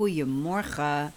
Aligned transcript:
goedemorgen. 0.00 1.12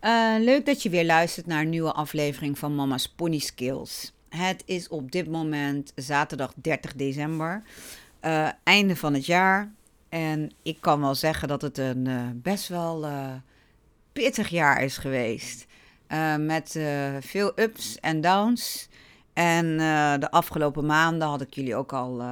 Uh, 0.00 0.34
leuk 0.38 0.66
dat 0.66 0.82
je 0.82 0.90
weer 0.90 1.04
luistert 1.04 1.46
naar 1.46 1.60
een 1.60 1.68
nieuwe 1.68 1.92
aflevering 1.92 2.58
van 2.58 2.74
Mama's 2.74 3.08
Pony 3.08 3.38
Skills. 3.38 4.12
Het 4.28 4.62
is 4.66 4.88
op 4.88 5.10
dit 5.10 5.30
moment 5.30 5.92
zaterdag 5.94 6.52
30 6.56 6.94
december, 6.94 7.62
uh, 8.22 8.48
einde 8.62 8.96
van 8.96 9.14
het 9.14 9.26
jaar. 9.26 9.72
En 10.08 10.50
ik 10.62 10.80
kan 10.80 11.00
wel 11.00 11.14
zeggen 11.14 11.48
dat 11.48 11.62
het 11.62 11.78
een 11.78 12.08
uh, 12.08 12.22
best 12.34 12.68
wel 12.68 13.06
pittig 14.12 14.48
jaar 14.48 14.82
is 14.82 14.98
geweest. 14.98 15.66
met 16.38 16.78
veel 17.20 17.52
ups 17.56 18.00
en 18.00 18.20
downs. 18.20 18.88
En 19.32 19.76
de 20.20 20.30
afgelopen 20.30 20.86
maanden 20.86 21.28
had 21.28 21.40
ik 21.40 21.54
jullie 21.54 21.76
ook 21.76 21.92
al 21.92 22.22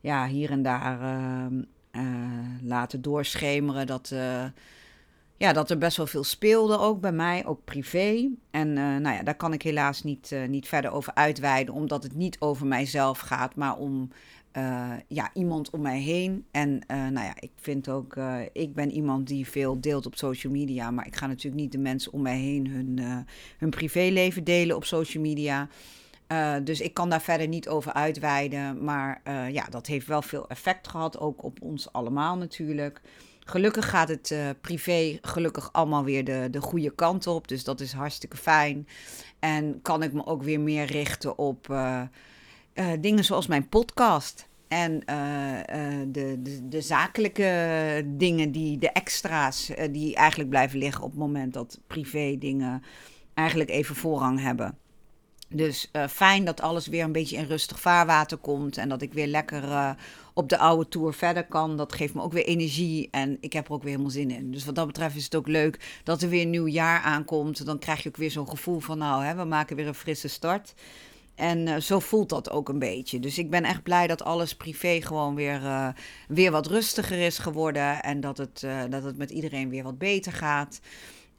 ja, 0.00 0.26
hier 0.26 0.50
en 0.50 0.62
daar 0.62 0.98
laten 2.62 3.02
doorschemeren 3.02 3.86
dat 3.86 4.12
ja, 5.40 5.52
dat 5.52 5.70
er 5.70 5.78
best 5.78 5.96
wel 5.96 6.06
veel 6.06 6.24
speelde 6.24 6.78
ook 6.78 7.00
bij 7.00 7.12
mij, 7.12 7.46
ook 7.46 7.64
privé. 7.64 8.28
En 8.50 8.68
uh, 8.68 8.96
nou 8.96 9.16
ja, 9.16 9.22
daar 9.22 9.36
kan 9.36 9.52
ik 9.52 9.62
helaas 9.62 10.02
niet, 10.02 10.30
uh, 10.32 10.48
niet 10.48 10.68
verder 10.68 10.90
over 10.90 11.14
uitweiden, 11.14 11.74
omdat 11.74 12.02
het 12.02 12.14
niet 12.14 12.36
over 12.40 12.66
mijzelf 12.66 13.18
gaat, 13.18 13.54
maar 13.54 13.76
om 13.76 14.10
uh, 14.56 14.90
ja, 15.08 15.30
iemand 15.34 15.70
om 15.70 15.80
mij 15.80 16.00
heen. 16.00 16.44
En 16.50 16.82
nou 16.86 17.12
ja, 17.12 17.34
ik 17.38 17.50
vind 17.56 17.88
ook, 17.88 18.16
ik 18.52 18.74
ben 18.74 18.90
iemand 18.90 19.26
die 19.26 19.46
veel 19.46 19.80
deelt 19.80 20.06
op 20.06 20.16
social 20.16 20.52
media, 20.52 20.90
maar 20.90 21.06
ik 21.06 21.16
ga 21.16 21.26
natuurlijk 21.26 21.62
niet 21.62 21.72
de 21.72 21.78
mensen 21.78 22.12
om 22.12 22.22
mij 22.22 22.38
heen 22.38 22.68
hun, 22.68 23.24
hun 23.58 23.70
privéleven 23.70 24.44
delen 24.44 24.76
op 24.76 24.84
social 24.84 25.22
media. 25.22 25.68
dus 26.62 26.80
ik 26.80 26.94
kan 26.94 27.10
daar 27.10 27.22
verder 27.22 27.48
niet 27.48 27.68
over 27.68 27.92
uitweiden. 27.92 28.84
Maar 28.84 29.20
ja, 29.52 29.64
dat 29.70 29.86
heeft 29.86 30.06
wel 30.06 30.22
veel 30.22 30.48
effect 30.48 30.88
gehad, 30.88 31.18
ook 31.18 31.44
op 31.44 31.62
ons 31.62 31.92
allemaal 31.92 32.36
natuurlijk. 32.36 33.00
Gelukkig 33.44 33.88
gaat 33.88 34.08
het 34.08 34.30
uh, 34.30 34.48
privé 34.60 35.18
gelukkig 35.22 35.72
allemaal 35.72 36.04
weer 36.04 36.24
de, 36.24 36.48
de 36.50 36.60
goede 36.60 36.90
kant 36.94 37.26
op. 37.26 37.48
Dus 37.48 37.64
dat 37.64 37.80
is 37.80 37.92
hartstikke 37.92 38.36
fijn. 38.36 38.88
En 39.38 39.82
kan 39.82 40.02
ik 40.02 40.12
me 40.12 40.26
ook 40.26 40.42
weer 40.42 40.60
meer 40.60 40.84
richten 40.84 41.38
op 41.38 41.68
uh, 41.70 42.02
uh, 42.74 42.86
dingen 43.00 43.24
zoals 43.24 43.46
mijn 43.46 43.68
podcast. 43.68 44.48
En 44.68 45.00
de, 46.12 46.38
de, 46.42 46.68
de, 46.68 46.80
zakelijke 46.80 48.04
dingen, 48.06 48.52
die, 48.52 48.78
de 48.78 48.90
extra's, 48.90 49.70
die 49.90 50.14
eigenlijk 50.14 50.50
blijven 50.50 50.78
liggen 50.78 51.04
op 51.04 51.10
het 51.10 51.18
moment 51.18 51.54
dat 51.54 51.80
privé 51.86 52.36
dingen 52.38 52.82
eigenlijk 53.34 53.70
even 53.70 53.94
voorrang 53.94 54.40
hebben. 54.40 54.78
Dus 55.52 55.88
uh, 55.92 56.08
fijn 56.08 56.44
dat 56.44 56.60
alles 56.60 56.86
weer 56.86 57.04
een 57.04 57.12
beetje 57.12 57.36
in 57.36 57.44
rustig 57.44 57.80
vaarwater 57.80 58.36
komt. 58.36 58.76
En 58.76 58.88
dat 58.88 59.02
ik 59.02 59.12
weer 59.12 59.26
lekker 59.26 59.62
uh, 59.62 59.90
op 60.34 60.48
de 60.48 60.58
oude 60.58 60.88
tour 60.88 61.14
verder 61.14 61.46
kan. 61.46 61.76
Dat 61.76 61.92
geeft 61.92 62.14
me 62.14 62.22
ook 62.22 62.32
weer 62.32 62.44
energie. 62.44 63.08
En 63.10 63.36
ik 63.40 63.52
heb 63.52 63.66
er 63.66 63.72
ook 63.72 63.82
weer 63.82 63.90
helemaal 63.90 64.10
zin 64.12 64.30
in. 64.30 64.50
Dus 64.50 64.64
wat 64.64 64.74
dat 64.74 64.86
betreft 64.86 65.16
is 65.16 65.24
het 65.24 65.34
ook 65.34 65.48
leuk 65.48 66.00
dat 66.04 66.22
er 66.22 66.28
weer 66.28 66.42
een 66.42 66.50
nieuw 66.50 66.66
jaar 66.66 67.00
aankomt. 67.00 67.66
Dan 67.66 67.78
krijg 67.78 68.02
je 68.02 68.08
ook 68.08 68.16
weer 68.16 68.30
zo'n 68.30 68.48
gevoel 68.48 68.80
van: 68.80 68.98
nou, 68.98 69.24
hè, 69.24 69.34
we 69.34 69.44
maken 69.44 69.76
weer 69.76 69.86
een 69.86 69.94
frisse 69.94 70.28
start. 70.28 70.74
En 71.34 71.66
uh, 71.66 71.76
zo 71.76 71.98
voelt 71.98 72.28
dat 72.28 72.50
ook 72.50 72.68
een 72.68 72.78
beetje. 72.78 73.20
Dus 73.20 73.38
ik 73.38 73.50
ben 73.50 73.64
echt 73.64 73.82
blij 73.82 74.06
dat 74.06 74.22
alles 74.22 74.56
privé 74.56 75.02
gewoon 75.02 75.34
weer, 75.34 75.94
weer 76.28 76.50
wat 76.50 76.66
rustiger 76.66 77.18
is 77.18 77.38
geworden. 77.38 78.02
En 78.02 78.20
dat 78.20 78.38
het, 78.38 78.66
dat 78.90 79.02
het 79.02 79.16
met 79.16 79.30
iedereen 79.30 79.68
weer 79.68 79.82
wat 79.82 79.98
beter 79.98 80.32
gaat. 80.32 80.80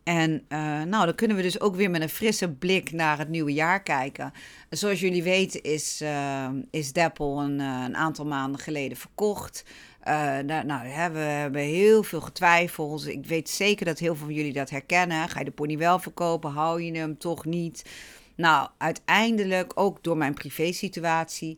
En 0.03 0.31
uh, 0.31 0.81
nou, 0.83 1.05
dan 1.05 1.15
kunnen 1.15 1.37
we 1.37 1.43
dus 1.43 1.59
ook 1.59 1.75
weer 1.75 1.89
met 1.89 2.01
een 2.01 2.09
frisse 2.09 2.49
blik 2.49 2.91
naar 2.91 3.17
het 3.17 3.29
nieuwe 3.29 3.53
jaar 3.53 3.83
kijken. 3.83 4.33
Zoals 4.69 4.99
jullie 4.99 5.23
weten 5.23 5.61
is, 5.61 6.01
uh, 6.01 6.47
is 6.71 6.93
Deppel 6.93 7.41
een, 7.41 7.59
uh, 7.59 7.83
een, 7.85 7.95
aantal 7.95 8.25
maanden 8.25 8.61
geleden 8.61 8.97
verkocht. 8.97 9.65
Nou, 10.45 10.81
we 10.83 11.19
hebben 11.19 11.61
heel 11.61 12.03
veel 12.03 12.21
getwijfeld. 12.21 13.07
Ik 13.07 13.25
weet 13.25 13.49
zeker 13.49 13.85
dat 13.85 13.99
heel 13.99 14.15
veel 14.15 14.25
van 14.25 14.35
jullie 14.35 14.53
dat 14.53 14.69
herkennen. 14.69 15.29
Ga 15.29 15.39
je 15.39 15.45
de 15.45 15.51
pony 15.51 15.77
wel 15.77 15.99
verkopen? 15.99 16.51
Hou 16.51 16.81
je 16.81 16.97
hem 16.97 17.17
toch 17.17 17.45
niet? 17.45 17.85
Nou, 18.35 18.69
uiteindelijk, 18.77 19.71
ook 19.75 20.03
door 20.03 20.17
mijn 20.17 20.33
privésituatie, 20.33 21.57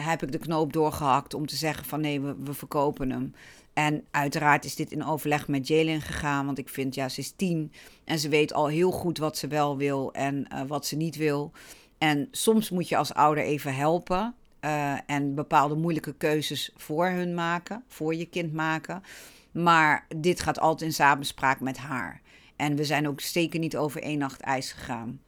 heb 0.00 0.22
ik 0.22 0.32
de 0.32 0.38
knoop 0.38 0.72
doorgehakt 0.72 1.34
om 1.34 1.46
te 1.46 1.56
zeggen 1.56 1.84
van 1.84 2.00
nee, 2.00 2.20
we, 2.20 2.34
we 2.44 2.54
verkopen 2.54 3.10
hem. 3.10 3.34
En 3.78 4.04
uiteraard 4.10 4.64
is 4.64 4.74
dit 4.74 4.92
in 4.92 5.04
overleg 5.04 5.48
met 5.48 5.68
Jalen 5.68 6.00
gegaan, 6.00 6.46
want 6.46 6.58
ik 6.58 6.68
vind, 6.68 6.94
ja, 6.94 7.08
ze 7.08 7.20
is 7.20 7.30
tien 7.30 7.72
en 8.04 8.18
ze 8.18 8.28
weet 8.28 8.52
al 8.52 8.66
heel 8.66 8.90
goed 8.90 9.18
wat 9.18 9.36
ze 9.36 9.46
wel 9.46 9.76
wil 9.76 10.12
en 10.12 10.46
uh, 10.52 10.60
wat 10.66 10.86
ze 10.86 10.96
niet 10.96 11.16
wil. 11.16 11.52
En 11.98 12.28
soms 12.30 12.70
moet 12.70 12.88
je 12.88 12.96
als 12.96 13.14
ouder 13.14 13.44
even 13.44 13.74
helpen 13.74 14.34
uh, 14.60 14.98
en 15.06 15.34
bepaalde 15.34 15.74
moeilijke 15.74 16.14
keuzes 16.14 16.72
voor 16.76 17.06
hun 17.06 17.34
maken, 17.34 17.84
voor 17.88 18.14
je 18.14 18.26
kind 18.26 18.52
maken. 18.52 19.02
Maar 19.50 20.06
dit 20.16 20.40
gaat 20.40 20.58
altijd 20.58 20.90
in 20.90 20.94
samenspraak 20.94 21.60
met 21.60 21.76
haar. 21.76 22.20
En 22.56 22.76
we 22.76 22.84
zijn 22.84 23.08
ook 23.08 23.20
zeker 23.20 23.58
niet 23.58 23.76
over 23.76 24.02
één 24.02 24.18
nacht 24.18 24.40
ijs 24.40 24.72
gegaan. 24.72 25.20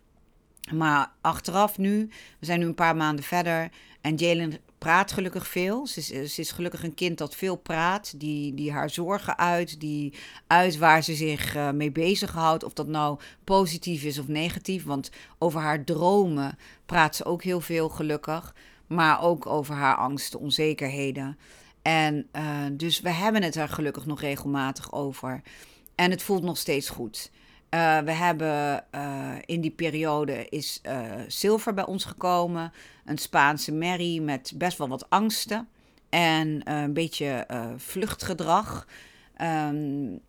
Maar 0.72 1.12
achteraf 1.20 1.78
nu, 1.78 2.08
we 2.38 2.46
zijn 2.46 2.60
nu 2.60 2.66
een 2.66 2.74
paar 2.74 2.96
maanden 2.96 3.24
verder 3.24 3.70
en 4.00 4.14
Jalen 4.14 4.58
praat 4.80 5.12
gelukkig 5.12 5.48
veel. 5.48 5.86
Ze 5.86 5.98
is, 5.98 6.38
is, 6.38 6.50
gelukkig 6.50 6.82
een 6.82 6.94
kind 6.94 7.18
dat 7.18 7.34
veel 7.34 7.56
praat, 7.56 8.20
die, 8.20 8.54
die 8.54 8.72
haar 8.72 8.90
zorgen 8.90 9.38
uit, 9.38 9.80
die 9.80 10.12
uit 10.46 10.78
waar 10.78 11.02
ze 11.02 11.14
zich 11.14 11.56
uh, 11.56 11.70
mee 11.70 11.92
bezighoudt. 11.92 12.64
Of 12.64 12.72
dat 12.72 12.86
nou 12.86 13.18
positief 13.44 14.02
is 14.02 14.18
of 14.18 14.28
negatief. 14.28 14.84
Want 14.84 15.10
over 15.38 15.60
haar 15.60 15.84
dromen 15.84 16.58
praat 16.86 17.16
ze 17.16 17.24
ook 17.24 17.42
heel 17.42 17.60
veel, 17.60 17.88
gelukkig. 17.88 18.54
Maar 18.86 19.22
ook 19.22 19.46
over 19.46 19.74
haar 19.74 19.96
angsten, 19.96 20.40
onzekerheden. 20.40 21.38
En 21.82 22.28
uh, 22.36 22.42
dus 22.72 23.00
we 23.00 23.10
hebben 23.10 23.42
het 23.42 23.56
er 23.56 23.68
gelukkig 23.68 24.06
nog 24.06 24.20
regelmatig 24.20 24.92
over. 24.92 25.42
En 25.94 26.10
het 26.10 26.22
voelt 26.22 26.42
nog 26.42 26.56
steeds 26.56 26.88
goed. 26.88 27.30
Uh, 27.74 27.98
we 27.98 28.12
hebben 28.12 28.84
uh, 28.94 29.32
in 29.44 29.60
die 29.60 29.70
periode 29.70 30.48
is 30.48 30.80
uh, 30.86 31.10
Silver 31.26 31.74
bij 31.74 31.86
ons 31.86 32.04
gekomen. 32.04 32.72
Een 33.04 33.18
Spaanse 33.18 33.72
merrie 33.72 34.20
met 34.20 34.52
best 34.54 34.78
wel 34.78 34.88
wat 34.88 35.10
angsten. 35.10 35.68
En 36.08 36.60
een 36.72 36.92
beetje 36.92 37.46
vluchtgedrag. 37.76 38.86
Um, 39.42 40.20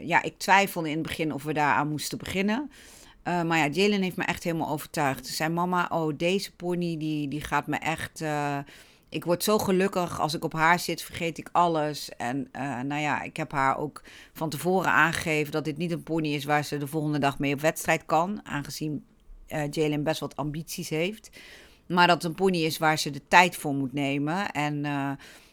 ja, 0.00 0.22
ik 0.22 0.38
twijfelde 0.38 0.88
in 0.88 0.98
het 0.98 1.06
begin 1.06 1.32
of 1.32 1.42
we 1.42 1.52
daaraan 1.52 1.88
moesten 1.88 2.18
beginnen. 2.18 2.70
maar 3.22 3.58
ja, 3.58 3.68
Jalen 3.68 4.02
heeft 4.02 4.16
me 4.16 4.24
echt 4.24 4.42
helemaal 4.42 4.68
overtuigd. 4.68 5.26
Zei, 5.26 5.50
mama, 5.50 5.88
oh, 5.92 6.12
deze 6.16 6.52
pony 6.52 6.96
die, 6.98 7.28
die 7.28 7.40
gaat 7.40 7.66
me 7.66 7.76
echt 7.76 8.24
ik 9.12 9.24
word 9.24 9.42
zo 9.42 9.58
gelukkig 9.58 10.20
als 10.20 10.34
ik 10.34 10.44
op 10.44 10.52
haar 10.52 10.78
zit, 10.78 11.02
vergeet 11.02 11.38
ik 11.38 11.48
alles. 11.52 12.10
En 12.16 12.48
uh, 12.52 12.80
nou 12.80 13.00
ja, 13.00 13.22
ik 13.22 13.36
heb 13.36 13.52
haar 13.52 13.78
ook 13.78 14.02
van 14.32 14.50
tevoren 14.50 14.90
aangegeven 14.90 15.52
dat 15.52 15.64
dit 15.64 15.76
niet 15.76 15.90
een 15.90 16.02
pony 16.02 16.28
is 16.28 16.44
waar 16.44 16.64
ze 16.64 16.76
de 16.76 16.86
volgende 16.86 17.18
dag 17.18 17.38
mee 17.38 17.54
op 17.54 17.60
wedstrijd 17.60 18.04
kan. 18.06 18.40
Aangezien 18.44 19.04
uh, 19.48 19.70
Jalen 19.70 20.02
best 20.02 20.20
wat 20.20 20.36
ambities 20.36 20.88
heeft. 20.88 21.30
Maar 21.86 22.06
dat 22.06 22.22
het 22.22 22.24
een 22.24 22.36
pony 22.36 22.58
is 22.58 22.78
waar 22.78 22.98
ze 22.98 23.10
de 23.10 23.22
tijd 23.28 23.56
voor 23.56 23.74
moet 23.74 23.92
nemen. 23.92 24.50
En, 24.50 24.84
uh, 24.84 25.10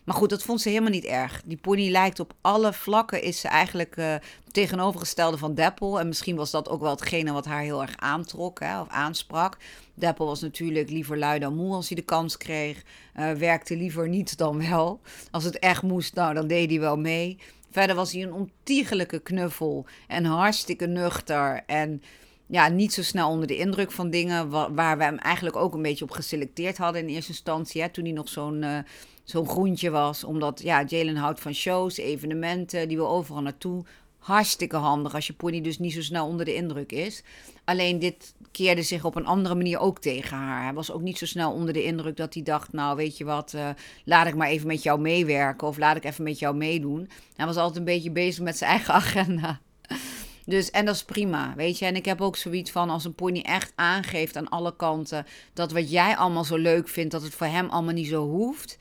maar 0.10 0.18
goed, 0.18 0.30
dat 0.30 0.44
vond 0.44 0.62
ze 0.62 0.70
helemaal 0.70 0.90
niet 0.90 1.06
erg. 1.06 1.42
Die 1.46 1.58
pony 1.58 1.90
lijkt 1.90 2.20
op 2.20 2.34
alle 2.42 2.74
vlakken, 2.74 3.22
is 3.22 3.40
ze 3.40 3.48
eigenlijk 3.48 3.98
uh, 3.98 4.16
tegenovergestelde 4.52 5.38
van 5.38 5.54
Deppel. 5.54 6.00
En 6.00 6.08
misschien 6.08 6.36
was 6.36 6.52
dat 6.52 6.70
ook 6.70 6.82
wel 6.82 6.92
hetgene 6.92 7.32
wat 7.32 7.46
haar 7.46 7.62
heel 7.62 7.82
erg 7.82 7.98
aantrok 7.98 8.60
hè, 8.60 8.80
of 8.80 8.88
aansprak. 8.88 9.58
Deppel 9.94 10.26
was 10.26 10.42
natuurlijk 10.42 10.90
liever 10.90 11.18
lui 11.18 11.40
dan 11.40 11.56
moe 11.56 11.74
als 11.74 11.88
hij 11.88 11.98
de 11.98 12.04
kans 12.04 12.38
kreeg. 12.38 12.84
Uh, 13.20 13.32
werkte 13.32 13.76
liever 13.76 14.08
niet 14.08 14.38
dan 14.38 14.70
wel. 14.70 15.00
Als 15.32 15.44
het 15.44 15.60
echt 15.60 15.84
moest, 15.84 16.16
nou, 16.16 16.34
dan 16.34 16.48
deed 16.48 16.70
hij 16.70 16.80
wel 16.80 16.98
mee. 16.98 17.38
Verder 17.72 17.96
was 17.96 18.12
hij 18.12 18.22
een 18.22 18.34
ontiegelijke 18.34 19.20
knuffel 19.20 19.86
en 20.08 20.26
hartstikke 20.26 20.86
nuchter. 20.86 21.64
En 21.66 22.02
ja, 22.48 22.68
niet 22.68 22.94
zo 22.94 23.04
snel 23.04 23.30
onder 23.30 23.48
de 23.48 23.58
indruk 23.58 23.92
van 23.92 24.10
dingen 24.10 24.50
waar 24.76 24.98
we 24.98 25.04
hem 25.04 25.18
eigenlijk 25.18 25.56
ook 25.56 25.74
een 25.74 25.82
beetje 25.82 26.04
op 26.04 26.12
geselecteerd 26.12 26.78
hadden 26.78 27.02
in 27.02 27.08
eerste 27.08 27.32
instantie. 27.32 27.82
Hè, 27.82 27.90
toen 27.90 28.04
hij 28.04 28.14
nog 28.14 28.30
zo'n 28.30 28.62
uh, 28.62 28.78
zo'n 29.30 29.48
groentje 29.48 29.90
was. 29.90 30.24
Omdat 30.24 30.62
ja, 30.62 30.84
Jalen 30.84 31.16
houdt 31.16 31.40
van 31.40 31.54
shows, 31.54 31.98
evenementen, 31.98 32.88
die 32.88 32.98
wil 32.98 33.10
overal 33.10 33.42
naartoe. 33.42 33.84
Hartstikke 34.20 34.76
handig 34.76 35.14
als 35.14 35.28
je 35.28 35.34
pony 35.34 35.62
dus 35.62 35.80
niet 35.80 35.94
zo 35.94 36.02
snel 36.02 36.28
onder 36.28 36.46
de 36.46 36.56
indruk 36.56 36.92
is. 36.92 37.24
Alleen 37.64 38.00
dit 38.00 38.34
keerde 38.52 38.84
zich 38.84 39.06
op 39.06 39.16
een 39.16 39.26
andere 39.26 39.56
manier 39.56 39.80
ook 39.80 40.00
tegen 40.00 40.38
haar. 40.38 40.64
Hij 40.64 40.74
was 40.74 40.92
ook 40.92 41.02
niet 41.02 41.18
zo 41.18 41.26
snel 41.26 41.52
onder 41.52 41.74
de 41.74 41.84
indruk 41.84 42.18
dat 42.18 42.34
hij 42.34 42.44
dacht: 42.44 42.74
Nou, 42.74 42.96
weet 42.96 43.18
je 43.18 43.24
wat, 43.24 43.54
uh, 43.56 43.70
laat 44.06 44.28
ik 44.28 44.36
maar 44.36 44.48
even 44.48 44.68
met 44.68 44.84
jou 44.84 45.00
meewerken 45.00 45.68
of 45.68 45.78
laat 45.78 45.96
ik 45.96 46.04
even 46.04 46.24
met 46.24 46.40
jou 46.40 46.56
meedoen. 46.56 47.10
Hij 47.36 47.46
was 47.46 47.58
altijd 47.58 47.78
een 47.78 47.84
beetje 47.84 48.12
bezig 48.12 48.44
met 48.44 48.58
zijn 48.58 48.72
eigen 48.72 48.94
agenda. 49.04 49.60
Dus, 50.46 50.72
en 50.72 50.86
dat 50.86 50.96
is 50.96 51.04
prima, 51.04 51.54
weet 51.56 51.80
je. 51.80 51.86
En 51.86 51.96
ik 51.96 52.06
heb 52.06 52.22
ook 52.22 52.36
zoiets 52.36 52.72
van, 52.72 52.90
als 52.90 53.06
een 53.06 53.16
pony 53.16 53.40
echt 53.40 53.72
aangeeft 53.76 54.36
aan 54.36 54.50
alle 54.50 54.76
kanten... 54.76 55.26
dat 55.54 55.72
wat 55.72 55.92
jij 55.92 56.18
allemaal 56.18 56.44
zo 56.44 56.58
leuk 56.58 56.88
vindt, 56.88 57.12
dat 57.12 57.22
het 57.22 57.34
voor 57.34 57.48
hem 57.48 57.70
allemaal 57.70 57.94
niet 57.94 58.08
zo 58.08 58.28
hoeft... 58.28 58.78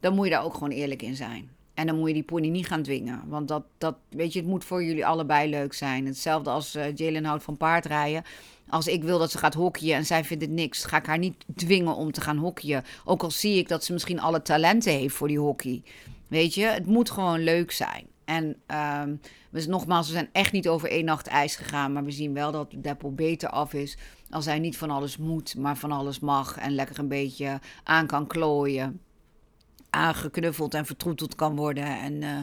dan 0.00 0.14
moet 0.14 0.24
je 0.24 0.30
daar 0.30 0.44
ook 0.44 0.54
gewoon 0.54 0.70
eerlijk 0.70 1.02
in 1.02 1.16
zijn. 1.16 1.50
En 1.74 1.86
dan 1.86 1.98
moet 1.98 2.08
je 2.08 2.14
die 2.14 2.22
pony 2.22 2.48
niet 2.48 2.66
gaan 2.66 2.82
dwingen. 2.82 3.22
Want 3.26 3.48
dat, 3.48 3.62
dat 3.78 3.96
weet 4.08 4.32
je, 4.32 4.38
het 4.38 4.48
moet 4.48 4.64
voor 4.64 4.84
jullie 4.84 5.06
allebei 5.06 5.50
leuk 5.50 5.72
zijn. 5.72 6.06
Hetzelfde 6.06 6.50
als 6.50 6.76
uh, 6.76 6.94
Jalen 6.94 7.24
houdt 7.24 7.42
van 7.42 7.56
paardrijden. 7.56 8.22
Als 8.68 8.86
ik 8.86 9.02
wil 9.02 9.18
dat 9.18 9.30
ze 9.30 9.38
gaat 9.38 9.54
hockeyen 9.54 9.96
en 9.96 10.06
zij 10.06 10.24
vindt 10.24 10.42
het 10.42 10.52
niks, 10.52 10.84
ga 10.84 10.96
ik 10.96 11.06
haar 11.06 11.18
niet 11.18 11.44
dwingen 11.54 11.94
om 11.94 12.12
te 12.12 12.20
gaan 12.20 12.36
hockeyen. 12.36 12.84
Ook 13.04 13.22
al 13.22 13.30
zie 13.30 13.58
ik 13.58 13.68
dat 13.68 13.84
ze 13.84 13.92
misschien 13.92 14.20
alle 14.20 14.42
talenten 14.42 14.92
heeft 14.92 15.14
voor 15.14 15.28
die 15.28 15.38
hockey. 15.38 15.82
Weet 16.28 16.54
je, 16.54 16.64
het 16.64 16.86
moet 16.86 17.10
gewoon 17.10 17.40
leuk 17.40 17.70
zijn. 17.70 18.06
En 18.24 18.56
dus 19.50 19.66
nogmaals, 19.66 20.06
we 20.06 20.12
zijn 20.12 20.28
echt 20.32 20.52
niet 20.52 20.68
over 20.68 20.90
één 20.90 21.04
nacht 21.04 21.26
ijs 21.26 21.56
gegaan. 21.56 21.92
Maar 21.92 22.04
we 22.04 22.10
zien 22.10 22.34
wel 22.34 22.52
dat 22.52 22.74
Deppel 22.76 23.14
beter 23.14 23.48
af 23.48 23.72
is. 23.72 23.96
Als 24.30 24.44
hij 24.44 24.58
niet 24.58 24.76
van 24.76 24.90
alles 24.90 25.16
moet, 25.16 25.56
maar 25.56 25.76
van 25.76 25.92
alles 25.92 26.20
mag. 26.20 26.58
En 26.58 26.74
lekker 26.74 26.98
een 26.98 27.08
beetje 27.08 27.60
aan 27.84 28.06
kan 28.06 28.26
klooien. 28.26 29.00
Aangeknuffeld 29.90 30.74
en 30.74 30.86
vertroeteld 30.86 31.34
kan 31.34 31.56
worden. 31.56 31.84
En 31.84 32.22
uh, 32.22 32.38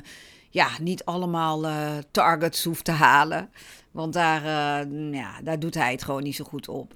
ja, 0.49 0.67
niet 0.81 1.05
allemaal 1.05 1.65
uh, 1.65 1.91
targets 2.11 2.63
hoeft 2.63 2.85
te 2.85 2.91
halen. 2.91 3.49
Want 3.91 4.13
daar, 4.13 4.41
uh, 4.41 5.13
ja, 5.13 5.41
daar 5.43 5.59
doet 5.59 5.73
hij 5.73 5.91
het 5.91 6.03
gewoon 6.03 6.23
niet 6.23 6.35
zo 6.35 6.43
goed 6.43 6.67
op. 6.67 6.93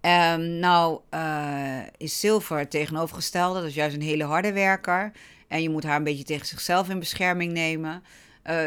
Um, 0.00 0.40
nou 0.40 1.00
is 1.96 2.18
Silver 2.18 2.68
tegenovergestelde. 2.68 3.60
Dat 3.60 3.68
is 3.68 3.74
juist 3.74 3.94
een 3.94 4.02
hele 4.02 4.24
harde 4.24 4.52
werker. 4.52 5.12
En 5.48 5.62
je 5.62 5.70
moet 5.70 5.84
haar 5.84 5.96
een 5.96 6.04
beetje 6.04 6.24
tegen 6.24 6.46
zichzelf 6.46 6.88
in 6.88 6.98
bescherming 6.98 7.52
nemen. 7.52 8.02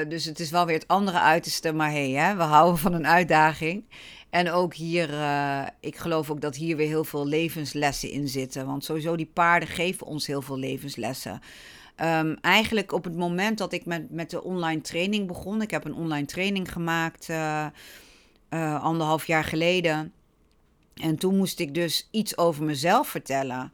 Dus 0.08 0.26
het 0.26 0.40
is 0.40 0.50
wel 0.50 0.66
weer 0.66 0.76
het 0.76 0.88
andere 0.88 1.20
uiterste. 1.20 1.74
Maar 1.74 1.92
hey, 1.92 2.36
we 2.38 2.44
houden 2.44 2.80
van 2.80 2.94
een 2.94 3.08
uitdaging. 3.08 3.84
En 4.30 4.52
ook 4.52 4.74
hier, 4.74 5.10
uh, 5.10 5.66
ik 5.80 5.96
geloof 5.96 6.32
ook 6.32 6.42
dat 6.42 6.56
hier 6.56 6.76
weer 6.76 6.88
heel 6.88 7.04
veel 7.04 7.28
levenslessen 7.28 8.12
in 8.12 8.28
zitten. 8.28 8.66
Want 8.66 8.84
sowieso 8.84 9.16
die 9.16 9.30
paarden 9.34 9.70
geven 9.70 10.08
ons 10.08 10.28
heel 10.28 10.42
veel 10.42 10.58
levenslessen. 10.58 11.42
Um, 12.02 12.38
eigenlijk 12.42 12.92
op 12.92 13.04
het 13.04 13.16
moment 13.16 13.58
dat 13.58 13.74
ik 13.74 13.86
met, 13.86 14.12
met 14.12 14.30
de 14.30 14.44
online 14.44 14.82
training 14.82 15.28
begon. 15.28 15.62
Ik 15.62 15.72
heb 15.72 15.86
een 15.86 15.96
online 15.96 16.26
training 16.26 16.72
gemaakt 16.72 17.30
uh, 17.30 17.68
anderhalf 18.84 19.28
jaar 19.28 19.44
geleden. 19.44 20.14
En 20.94 21.16
toen 21.16 21.38
moest 21.38 21.60
ik 21.60 21.74
dus 21.74 22.08
iets 22.12 22.38
over 22.38 22.64
mezelf 22.64 23.08
vertellen. 23.08 23.74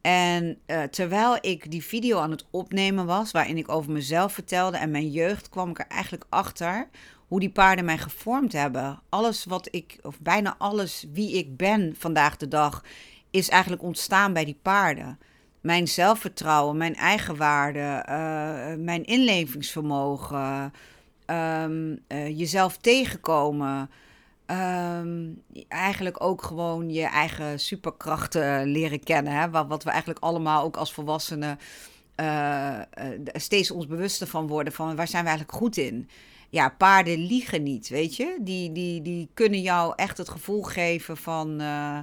En 0.00 0.58
terwijl 0.90 1.38
ik 1.40 1.70
die 1.70 1.84
video 1.84 2.18
aan 2.18 2.30
het 2.30 2.44
opnemen 2.50 3.06
was, 3.06 3.30
waarin 3.30 3.56
ik 3.56 3.68
over 3.68 3.92
mezelf 3.92 4.32
vertelde 4.32 4.76
en 4.76 4.90
mijn 4.90 5.10
jeugd, 5.10 5.48
kwam 5.48 5.70
ik 5.70 5.78
er 5.78 5.86
eigenlijk 5.88 6.24
achter 6.28 6.88
hoe 7.30 7.40
die 7.40 7.50
paarden 7.50 7.84
mij 7.84 7.98
gevormd 7.98 8.52
hebben. 8.52 9.00
Alles 9.08 9.44
wat 9.44 9.68
ik, 9.70 9.98
of 10.02 10.20
bijna 10.20 10.54
alles 10.58 11.06
wie 11.12 11.36
ik 11.36 11.56
ben 11.56 11.94
vandaag 11.98 12.36
de 12.36 12.48
dag, 12.48 12.84
is 13.30 13.48
eigenlijk 13.48 13.82
ontstaan 13.82 14.32
bij 14.32 14.44
die 14.44 14.58
paarden. 14.62 15.18
Mijn 15.60 15.88
zelfvertrouwen, 15.88 16.76
mijn 16.76 16.94
eigenwaarde, 16.94 18.04
uh, 18.08 18.84
mijn 18.84 19.04
inlevingsvermogen, 19.04 20.72
um, 21.26 21.98
uh, 22.08 22.38
jezelf 22.38 22.76
tegenkomen. 22.76 23.90
Um, 24.46 25.42
eigenlijk 25.68 26.24
ook 26.24 26.42
gewoon 26.42 26.90
je 26.90 27.04
eigen 27.04 27.60
superkrachten 27.60 28.66
leren 28.66 29.02
kennen. 29.02 29.32
Hè? 29.32 29.50
Wat, 29.50 29.66
wat 29.68 29.84
we 29.84 29.90
eigenlijk 29.90 30.20
allemaal 30.20 30.64
ook 30.64 30.76
als 30.76 30.92
volwassenen 30.92 31.58
uh, 32.20 32.78
steeds 33.32 33.70
ons 33.70 33.86
bewuster 33.86 34.26
van 34.26 34.46
worden. 34.46 34.72
Van 34.72 34.96
waar 34.96 35.08
zijn 35.08 35.22
we 35.22 35.28
eigenlijk 35.28 35.58
goed 35.58 35.76
in? 35.76 36.08
Ja, 36.50 36.68
paarden 36.68 37.18
liegen 37.18 37.62
niet, 37.62 37.88
weet 37.88 38.16
je. 38.16 38.38
Die, 38.40 38.72
die, 38.72 39.02
die 39.02 39.28
kunnen 39.34 39.60
jou 39.60 39.92
echt 39.96 40.18
het 40.18 40.28
gevoel 40.28 40.62
geven 40.62 41.16
van... 41.16 41.60
Uh, 41.60 41.98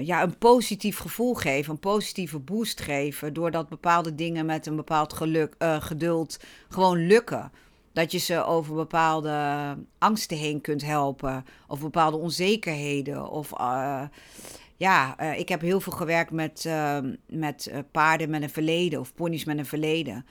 ja, 0.00 0.22
een 0.22 0.38
positief 0.38 0.98
gevoel 0.98 1.34
geven, 1.34 1.72
een 1.72 1.78
positieve 1.78 2.38
boost 2.38 2.80
geven. 2.80 3.32
Doordat 3.32 3.68
bepaalde 3.68 4.14
dingen 4.14 4.46
met 4.46 4.66
een 4.66 4.76
bepaald 4.76 5.12
geluk, 5.12 5.54
geduld 5.58 6.40
gewoon 6.68 7.06
lukken. 7.06 7.52
Dat 7.92 8.12
je 8.12 8.18
ze 8.18 8.44
over 8.44 8.74
bepaalde 8.74 9.76
angsten 9.98 10.36
heen 10.36 10.60
kunt 10.60 10.84
helpen. 10.84 11.44
Of 11.68 11.80
bepaalde 11.80 12.16
onzekerheden. 12.16 13.30
Of 13.30 13.52
ja, 14.76 15.20
ik 15.20 15.48
heb 15.48 15.60
heel 15.60 15.80
veel 15.80 15.92
gewerkt 15.92 16.30
met, 16.30 16.68
met 17.26 17.72
paarden 17.90 18.30
met 18.30 18.42
een 18.42 18.50
verleden. 18.50 19.00
Of 19.00 19.14
ponies 19.14 19.44
met 19.44 19.58
een 19.58 19.66
verleden. 19.66 20.26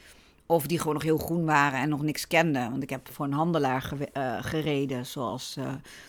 Of 0.46 0.68
die 0.68 0.78
gewoon 0.78 0.94
nog 0.94 1.04
heel 1.04 1.18
groen 1.18 1.46
waren 1.46 1.80
en 1.80 1.90
nog 1.90 2.02
niks 2.02 2.28
kenden. 2.28 2.72
Want 2.72 2.84
ik 2.84 2.90
heb 2.90 3.10
voor 3.12 3.26
een 3.26 3.34
handelaar 3.34 3.82
ge 3.82 4.10
gereden. 4.42 5.06
Zoals 5.06 5.58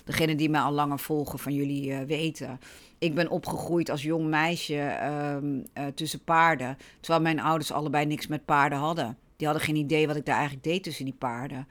degene 0.04 0.34
die 0.34 0.50
mij 0.50 0.60
al 0.60 0.72
langer 0.72 0.98
volgen 0.98 1.38
van 1.38 1.54
jullie 1.54 1.96
weten. 2.04 2.60
Ik 2.98 3.14
ben 3.14 3.28
opgegroeid 3.28 3.90
als 3.90 4.02
jong 4.02 4.26
meisje 4.26 4.78
ehm, 4.78 5.60
tussen 5.94 6.24
paarden. 6.24 6.78
Terwijl 7.00 7.22
mijn 7.22 7.40
ouders 7.40 7.72
allebei 7.72 8.06
niks 8.06 8.26
met 8.26 8.44
paarden 8.44 8.78
hadden. 8.78 9.18
Die 9.36 9.46
hadden 9.46 9.66
geen 9.66 9.76
idee 9.76 10.06
wat 10.06 10.16
ik 10.16 10.26
daar 10.26 10.36
eigenlijk 10.36 10.64
deed 10.64 10.82
tussen 10.82 11.04
die 11.04 11.14
paarden. 11.18 11.68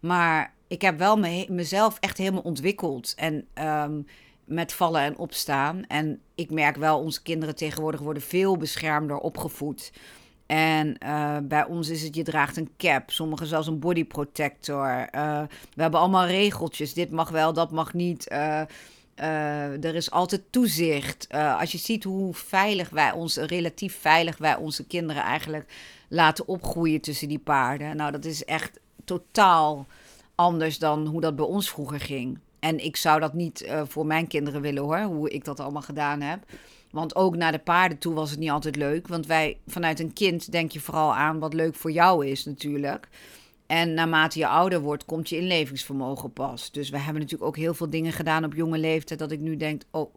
Maar 0.00 0.54
ik 0.66 0.82
heb 0.82 0.98
wel 0.98 1.16
me, 1.16 1.46
mezelf 1.48 1.96
echt 2.00 2.18
helemaal 2.18 2.42
ontwikkeld. 2.42 3.14
En 3.16 3.46
um, 3.54 4.06
met 4.44 4.72
vallen 4.72 5.00
en 5.00 5.16
opstaan. 5.16 5.86
En 5.86 6.20
ik 6.34 6.50
merk 6.50 6.76
wel, 6.76 6.98
onze 6.98 7.22
kinderen 7.22 7.54
tegenwoordig 7.54 8.00
worden 8.00 8.22
veel 8.22 8.56
beschermder 8.56 9.18
opgevoed. 9.18 9.92
En 10.54 10.96
uh, 11.02 11.36
bij 11.42 11.64
ons 11.64 11.88
is 11.88 12.02
het, 12.02 12.14
je 12.14 12.22
draagt 12.22 12.56
een 12.56 12.70
cap, 12.76 13.10
sommigen 13.10 13.46
zelfs 13.46 13.66
een 13.66 13.78
body 13.78 14.04
protector. 14.04 15.08
Uh, 15.14 15.42
we 15.74 15.82
hebben 15.82 16.00
allemaal 16.00 16.26
regeltjes, 16.26 16.94
dit 16.94 17.10
mag 17.10 17.30
wel, 17.30 17.52
dat 17.52 17.70
mag 17.70 17.94
niet. 17.94 18.30
Uh, 18.32 18.60
er 19.84 19.94
is 19.94 20.10
altijd 20.10 20.42
toezicht. 20.50 21.26
als 21.58 21.72
je 21.72 21.78
ziet 21.78 22.04
hoe 22.04 22.34
veilig 22.34 22.90
wij 22.90 23.12
ons, 23.12 23.36
relatief 23.36 23.98
veilig 24.00 24.36
wij 24.36 24.56
onze 24.56 24.86
kinderen 24.86 25.22
eigenlijk 25.22 25.72
laten 26.08 26.48
opgroeien 26.48 27.00
tussen 27.00 27.28
die 27.28 27.38
paarden. 27.38 27.96
Nou, 27.96 28.12
dat 28.12 28.24
is 28.24 28.44
echt 28.44 28.80
totaal 29.04 29.86
anders 30.34 30.78
dan 30.78 31.06
hoe 31.06 31.20
dat 31.20 31.36
bij 31.36 31.44
ons 31.44 31.70
vroeger 31.70 32.00
ging. 32.00 32.38
En 32.64 32.84
ik 32.84 32.96
zou 32.96 33.20
dat 33.20 33.34
niet 33.34 33.62
uh, 33.62 33.82
voor 33.86 34.06
mijn 34.06 34.26
kinderen 34.26 34.60
willen 34.60 34.82
hoor, 34.82 35.00
hoe 35.00 35.30
ik 35.30 35.44
dat 35.44 35.60
allemaal 35.60 35.82
gedaan 35.82 36.20
heb. 36.20 36.38
Want 36.90 37.14
ook 37.16 37.36
naar 37.36 37.52
de 37.52 37.58
paarden 37.58 37.98
toe 37.98 38.14
was 38.14 38.30
het 38.30 38.38
niet 38.38 38.50
altijd 38.50 38.76
leuk. 38.76 39.08
Want 39.08 39.26
wij, 39.26 39.56
vanuit 39.66 40.00
een 40.00 40.12
kind 40.12 40.52
denk 40.52 40.70
je 40.70 40.80
vooral 40.80 41.14
aan 41.14 41.38
wat 41.38 41.54
leuk 41.54 41.74
voor 41.74 41.92
jou 41.92 42.26
is 42.26 42.44
natuurlijk. 42.44 43.08
En 43.66 43.94
naarmate 43.94 44.38
je 44.38 44.46
ouder 44.46 44.80
wordt, 44.80 45.04
komt 45.04 45.28
je 45.28 45.38
inlevingsvermogen 45.38 46.32
pas. 46.32 46.72
Dus 46.72 46.90
we 46.90 46.96
hebben 46.96 47.22
natuurlijk 47.22 47.48
ook 47.48 47.56
heel 47.56 47.74
veel 47.74 47.90
dingen 47.90 48.12
gedaan 48.12 48.44
op 48.44 48.54
jonge 48.54 48.78
leeftijd. 48.78 49.18
Dat 49.18 49.32
ik 49.32 49.40
nu 49.40 49.56
denk, 49.56 49.82
oh, 49.90 50.14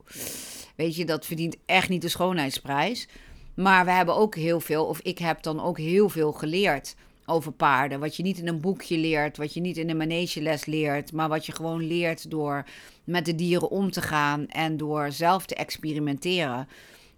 weet 0.76 0.96
je, 0.96 1.06
dat 1.06 1.26
verdient 1.26 1.58
echt 1.66 1.90
niet 1.90 2.02
de 2.02 2.10
schoonheidsprijs. 2.10 3.08
Maar 3.54 3.86
we 3.86 3.92
hebben 3.92 4.16
ook 4.16 4.36
heel 4.36 4.60
veel, 4.60 4.86
of 4.86 5.00
ik 5.00 5.18
heb 5.18 5.44
dan 5.44 5.62
ook 5.62 5.78
heel 5.78 6.10
veel 6.10 6.32
geleerd 6.32 6.96
over 7.30 7.52
paarden. 7.52 8.00
Wat 8.00 8.16
je 8.16 8.24
niet 8.24 8.38
in 8.38 8.48
een 8.48 8.62
boekje 8.62 8.98
leert, 8.98 9.38
wat 9.38 9.54
je 9.54 9.62
niet 9.62 9.78
in 9.78 9.90
een 9.90 9.98
manegeles 9.98 10.66
leert, 10.66 11.12
maar 11.12 11.30
wat 11.30 11.46
je 11.46 11.52
gewoon 11.52 11.88
leert 11.88 12.32
door 12.32 12.66
met 13.04 13.26
de 13.26 13.36
dieren 13.36 13.70
om 13.70 13.92
te 13.92 14.02
gaan 14.02 14.48
en 14.48 14.78
door 14.78 15.12
zelf 15.12 15.46
te 15.46 15.56
experimenteren. 15.56 16.68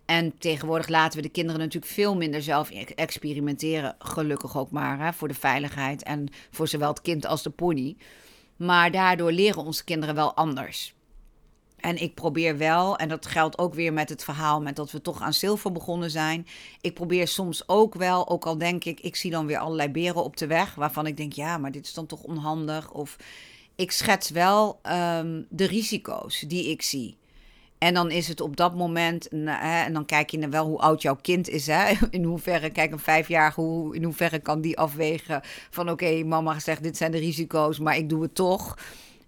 En 0.06 0.38
tegenwoordig 0.38 0.88
laten 0.88 1.18
we 1.18 1.26
de 1.26 1.32
kinderen 1.32 1.60
natuurlijk 1.60 1.92
veel 1.92 2.16
minder 2.16 2.42
zelf 2.42 2.70
experimenteren. 2.96 3.96
Gelukkig 4.00 4.58
ook 4.58 4.72
maar, 4.72 5.00
hè, 5.00 5.14
voor 5.14 5.28
de 5.28 5.34
veiligheid 5.34 6.04
en 6.04 6.28
voor 6.52 6.68
zowel 6.68 6.90
het 6.90 7.02
kind 7.02 7.26
als 7.26 7.44
de 7.44 7.50
pony. 7.50 7.96
Maar 8.56 8.92
daardoor 8.92 9.32
leren 9.32 9.64
onze 9.64 9.84
kinderen 9.84 10.16
wel 10.16 10.34
anders. 10.34 10.94
En 11.80 12.02
ik 12.02 12.14
probeer 12.14 12.58
wel, 12.58 12.98
en 12.98 13.10
dat 13.10 13.26
geldt 13.26 13.58
ook 13.58 13.74
weer 13.74 13.94
met 13.94 14.10
het 14.10 14.24
verhaal 14.24 14.62
met 14.62 14.76
dat 14.76 14.92
we 14.92 15.02
toch 15.02 15.22
aan 15.22 15.34
zilver 15.34 15.72
begonnen 15.72 16.12
zijn. 16.12 16.48
Ik 16.82 16.94
probeer 16.94 17.28
soms 17.28 17.68
ook 17.68 17.96
wel, 17.96 18.30
ook 18.30 18.46
al 18.46 18.58
denk 18.58 18.84
ik, 18.84 19.00
ik 19.00 19.16
zie 19.16 19.32
dan 19.32 19.46
weer 19.46 19.58
allerlei 19.58 19.90
beren 19.90 20.24
op 20.24 20.38
de 20.38 20.48
weg, 20.48 20.76
waarvan 20.76 21.08
ik 21.08 21.18
denk, 21.18 21.34
ja, 21.34 21.58
maar 21.58 21.72
dit 21.72 21.86
is 21.86 21.94
dan 21.94 22.06
toch 22.06 22.24
onhandig. 22.24 22.92
Of 22.92 23.16
ik 23.76 23.92
schets 23.92 24.30
wel 24.30 24.80
um, 24.84 25.46
de 25.50 25.66
risico's 25.66 26.40
die 26.40 26.70
ik 26.70 26.82
zie. 26.82 27.18
En 27.78 27.94
dan 27.94 28.12
is 28.12 28.28
het 28.28 28.42
op 28.42 28.56
dat 28.56 28.76
moment, 28.76 29.28
en 29.28 29.94
dan 29.94 30.06
kijk 30.06 30.30
je 30.30 30.38
naar 30.38 30.50
wel 30.50 30.66
hoe 30.66 30.80
oud 30.80 31.02
jouw 31.02 31.18
kind 31.22 31.50
is. 31.50 31.68
Hè? 31.68 31.94
In 32.10 32.24
hoeverre, 32.24 32.70
kijk 32.70 32.92
een 32.92 33.00
vijfjarige, 33.00 33.62
hoe, 33.62 33.96
in 33.96 34.04
hoeverre 34.04 34.40
kan 34.40 34.62
die 34.62 34.78
afwegen 34.78 35.42
van 35.70 35.90
oké, 35.90 36.24
mama 36.24 36.60
zegt 36.60 36.84
dit 36.84 36.98
zijn 36.98 37.12
de 37.12 37.18
risico's, 37.18 37.80
maar 37.80 37.98
ik 37.98 38.10
doe 38.10 38.22
het 38.22 38.36
toch. 38.36 38.78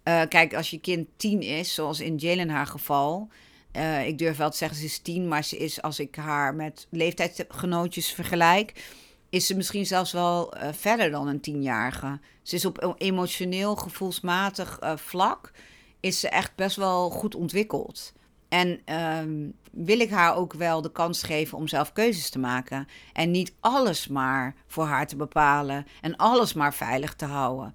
Uh, 0.04 0.22
kijk, 0.30 0.54
als 0.54 0.70
je 0.70 0.80
kind 0.80 1.08
tien 1.18 1.42
is, 1.42 1.74
zoals 1.74 2.00
in 2.00 2.16
Jalen 2.16 2.50
haar 2.50 2.68
geval. 2.68 3.30
Uh, 3.76 4.08
ik 4.08 4.18
durf 4.18 4.38
wel 4.38 4.50
te 4.50 4.58
zeggen, 4.58 4.78
ze 4.78 4.86
is 4.86 5.00
tien, 5.00 5.28
maar 5.28 5.44
ze 5.44 5.58
is, 5.58 5.82
als 5.82 6.00
ik 6.00 6.16
haar 6.16 6.56
met 6.56 6.88
leeftijdsgenootjes 6.90 8.12
vergelijk, 8.12 8.86
is 9.30 9.46
ze 9.46 9.56
misschien 9.56 9.86
zelfs 9.86 10.12
wel 10.12 10.58
uh, 10.58 10.68
verder 10.72 11.12
dan 11.12 11.28
een 11.28 11.42
tienjarige. 11.42 12.20
Ze 12.42 12.56
is 12.56 12.66
op 12.66 12.96
emotioneel, 12.98 13.76
gevoelsmatig 13.76 14.80
vlak, 14.96 15.52
is 16.00 16.20
ze 16.20 16.30
echt 16.30 16.56
best 16.56 16.76
wel 16.76 17.10
goed 17.10 17.36
ontwikkeld. 17.36 18.14
En 18.52 18.82
ehm, 18.86 19.50
wil 19.72 20.00
ik 20.00 20.10
haar 20.10 20.36
ook 20.36 20.54
wel 20.54 20.82
de 20.82 20.92
kans 20.92 21.24
geven 21.24 21.58
om 21.58 21.68
zelf 21.68 21.94
keuzes 21.94 22.30
te 22.30 22.40
maken. 22.40 22.88
En 23.14 23.32
niet 23.32 23.54
alles 23.60 24.08
maar 24.08 24.56
voor 24.68 24.86
haar 24.86 25.08
te 25.08 25.16
bepalen 25.16 25.86
en 26.02 26.16
alles 26.16 26.54
maar 26.54 26.74
veilig 26.74 27.14
te 27.14 27.26
houden. 27.26 27.74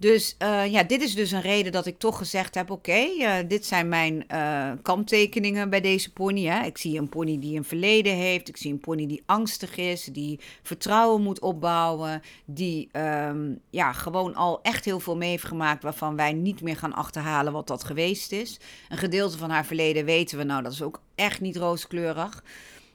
Dus 0.00 0.36
uh, 0.42 0.66
ja, 0.66 0.82
dit 0.82 1.02
is 1.02 1.14
dus 1.14 1.30
een 1.30 1.40
reden 1.40 1.72
dat 1.72 1.86
ik 1.86 1.98
toch 1.98 2.18
gezegd 2.18 2.54
heb: 2.54 2.70
oké, 2.70 3.06
uh, 3.18 3.34
dit 3.48 3.66
zijn 3.66 3.88
mijn 3.88 4.24
uh, 4.32 4.70
kanttekeningen 4.82 5.70
bij 5.70 5.80
deze 5.80 6.12
pony. 6.12 6.44
Hè. 6.44 6.64
Ik 6.64 6.78
zie 6.78 6.98
een 6.98 7.08
pony 7.08 7.38
die 7.38 7.56
een 7.56 7.64
verleden 7.64 8.14
heeft. 8.14 8.48
Ik 8.48 8.56
zie 8.56 8.72
een 8.72 8.80
pony 8.80 9.06
die 9.06 9.22
angstig 9.26 9.76
is, 9.76 10.04
die 10.04 10.40
vertrouwen 10.62 11.22
moet 11.22 11.40
opbouwen. 11.40 12.22
Die 12.44 12.88
um, 12.92 13.60
ja, 13.70 13.92
gewoon 13.92 14.34
al 14.34 14.62
echt 14.62 14.84
heel 14.84 15.00
veel 15.00 15.16
mee 15.16 15.30
heeft 15.30 15.44
gemaakt 15.44 15.82
waarvan 15.82 16.16
wij 16.16 16.32
niet 16.32 16.62
meer 16.62 16.76
gaan 16.76 16.94
achterhalen 16.94 17.52
wat 17.52 17.66
dat 17.66 17.84
geweest 17.84 18.32
is. 18.32 18.60
Een 18.88 18.98
gedeelte 18.98 19.38
van 19.38 19.50
haar 19.50 19.66
verleden 19.66 20.04
weten 20.04 20.38
we, 20.38 20.44
nou, 20.44 20.62
dat 20.62 20.72
is 20.72 20.82
ook 20.82 21.00
echt 21.14 21.40
niet 21.40 21.56
rooskleurig. 21.56 22.42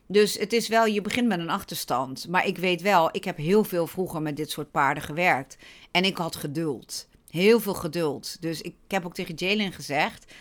Dus 0.07 0.37
het 0.37 0.53
is 0.53 0.67
wel, 0.67 0.85
je 0.85 1.01
begint 1.01 1.27
met 1.27 1.39
een 1.39 1.49
achterstand. 1.49 2.27
Maar 2.27 2.47
ik 2.47 2.57
weet 2.57 2.81
wel, 2.81 3.09
ik 3.11 3.23
heb 3.23 3.37
heel 3.37 3.63
veel 3.63 3.87
vroeger 3.87 4.21
met 4.21 4.37
dit 4.37 4.51
soort 4.51 4.71
paarden 4.71 5.03
gewerkt. 5.03 5.57
En 5.91 6.03
ik 6.03 6.17
had 6.17 6.35
geduld. 6.35 7.07
Heel 7.29 7.59
veel 7.59 7.73
geduld. 7.73 8.41
Dus 8.41 8.61
ik, 8.61 8.75
heb 8.87 9.05
ook 9.05 9.13
tegen 9.13 9.35
Jalen 9.35 9.71
gezegd: 9.71 10.33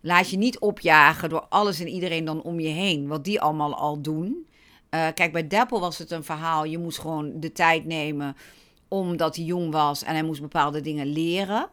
laat 0.00 0.30
je 0.30 0.36
niet 0.36 0.58
opjagen 0.58 1.28
door 1.28 1.46
alles 1.48 1.80
en 1.80 1.88
iedereen 1.88 2.24
dan 2.24 2.42
om 2.42 2.60
je 2.60 2.68
heen. 2.68 3.08
Wat 3.08 3.24
die 3.24 3.40
allemaal 3.40 3.74
al 3.74 4.00
doen. 4.00 4.46
Uh, 4.90 5.06
kijk, 5.14 5.32
bij 5.32 5.46
Deppel 5.46 5.80
was 5.80 5.98
het 5.98 6.10
een 6.10 6.24
verhaal. 6.24 6.64
Je 6.64 6.78
moest 6.78 6.98
gewoon 6.98 7.40
de 7.40 7.52
tijd 7.52 7.84
nemen 7.84 8.36
omdat 8.88 9.36
hij 9.36 9.44
jong 9.44 9.72
was 9.72 10.02
en 10.02 10.12
hij 10.12 10.22
moest 10.22 10.40
bepaalde 10.40 10.80
dingen 10.80 11.06
leren. 11.06 11.68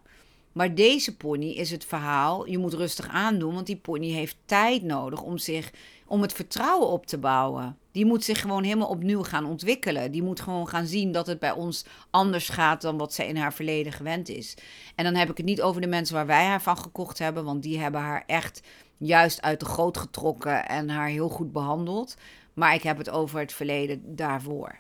Maar 0.58 0.76
deze 0.76 1.16
pony 1.16 1.46
is 1.46 1.72
het 1.72 1.86
verhaal, 1.86 2.48
je 2.48 2.58
moet 2.58 2.74
rustig 2.74 3.08
aandoen, 3.08 3.54
want 3.54 3.66
die 3.66 3.78
pony 3.78 4.12
heeft 4.12 4.38
tijd 4.46 4.84
nodig 4.84 5.22
om, 5.22 5.38
zich, 5.38 5.72
om 6.08 6.22
het 6.22 6.34
vertrouwen 6.34 6.88
op 6.88 7.06
te 7.06 7.18
bouwen. 7.18 7.78
Die 7.92 8.06
moet 8.06 8.24
zich 8.24 8.42
gewoon 8.42 8.64
helemaal 8.64 8.88
opnieuw 8.88 9.24
gaan 9.24 9.46
ontwikkelen. 9.46 10.12
Die 10.12 10.24
moet 10.24 10.40
gewoon 10.40 10.68
gaan 10.68 10.86
zien 10.86 11.12
dat 11.12 11.28
het 11.28 11.40
bij 11.40 11.52
ons 11.52 11.86
anders 12.10 12.50
gaat 12.50 12.82
dan 12.82 12.98
wat 12.98 13.14
zij 13.14 13.28
in 13.28 13.38
haar 13.38 13.54
verleden 13.54 13.92
gewend 13.92 14.30
is. 14.30 14.58
En 14.96 15.04
dan 15.04 15.16
heb 15.16 15.30
ik 15.30 15.38
het 15.38 15.46
niet 15.46 15.62
over 15.62 15.82
de 15.82 15.88
mensen 15.88 16.16
waar 16.16 16.26
wij 16.26 16.46
haar 16.46 16.62
van 16.62 16.78
gekocht 16.78 17.20
hebben, 17.20 17.44
want 17.44 17.64
die 17.64 17.80
hebben 17.80 18.02
haar 18.02 18.24
echt 18.26 18.62
juist 18.98 19.42
uit 19.42 19.60
de 19.60 19.66
goot 19.66 19.98
getrokken 19.98 20.68
en 20.68 20.90
haar 20.90 21.08
heel 21.08 21.30
goed 21.30 21.52
behandeld. 21.52 22.16
Maar 22.54 22.74
ik 22.74 22.84
heb 22.84 22.98
het 22.98 23.10
over 23.10 23.40
het 23.40 23.54
verleden 23.54 24.16
daarvoor. 24.16 24.80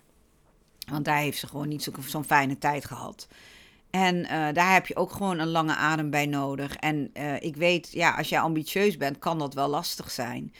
Want 0.92 1.06
daar 1.06 1.18
heeft 1.20 1.40
ze 1.40 1.48
gewoon 1.48 1.68
niet 1.68 1.92
zo'n 2.06 2.24
fijne 2.24 2.58
tijd 2.58 2.86
gehad. 2.86 3.28
En 3.89 4.15
uh, 4.15 4.29
daar 4.53 4.74
heb 4.74 4.88
je 4.88 4.96
ook 4.96 5.12
gewoon 5.12 5.39
een 5.39 5.48
lange 5.48 5.75
adem 5.75 6.10
bij 6.10 6.25
nodig. 6.25 6.75
En 6.75 7.12
uh, 7.13 7.41
ik 7.41 7.56
weet, 7.56 7.91
ja, 7.91 8.15
als 8.15 8.29
jij 8.29 8.39
ambitieus 8.39 8.98
bent, 8.98 9.20
kan 9.20 9.39
dat 9.39 9.53
wel 9.53 9.67
lastig 9.67 10.12
zijn. 10.12 10.53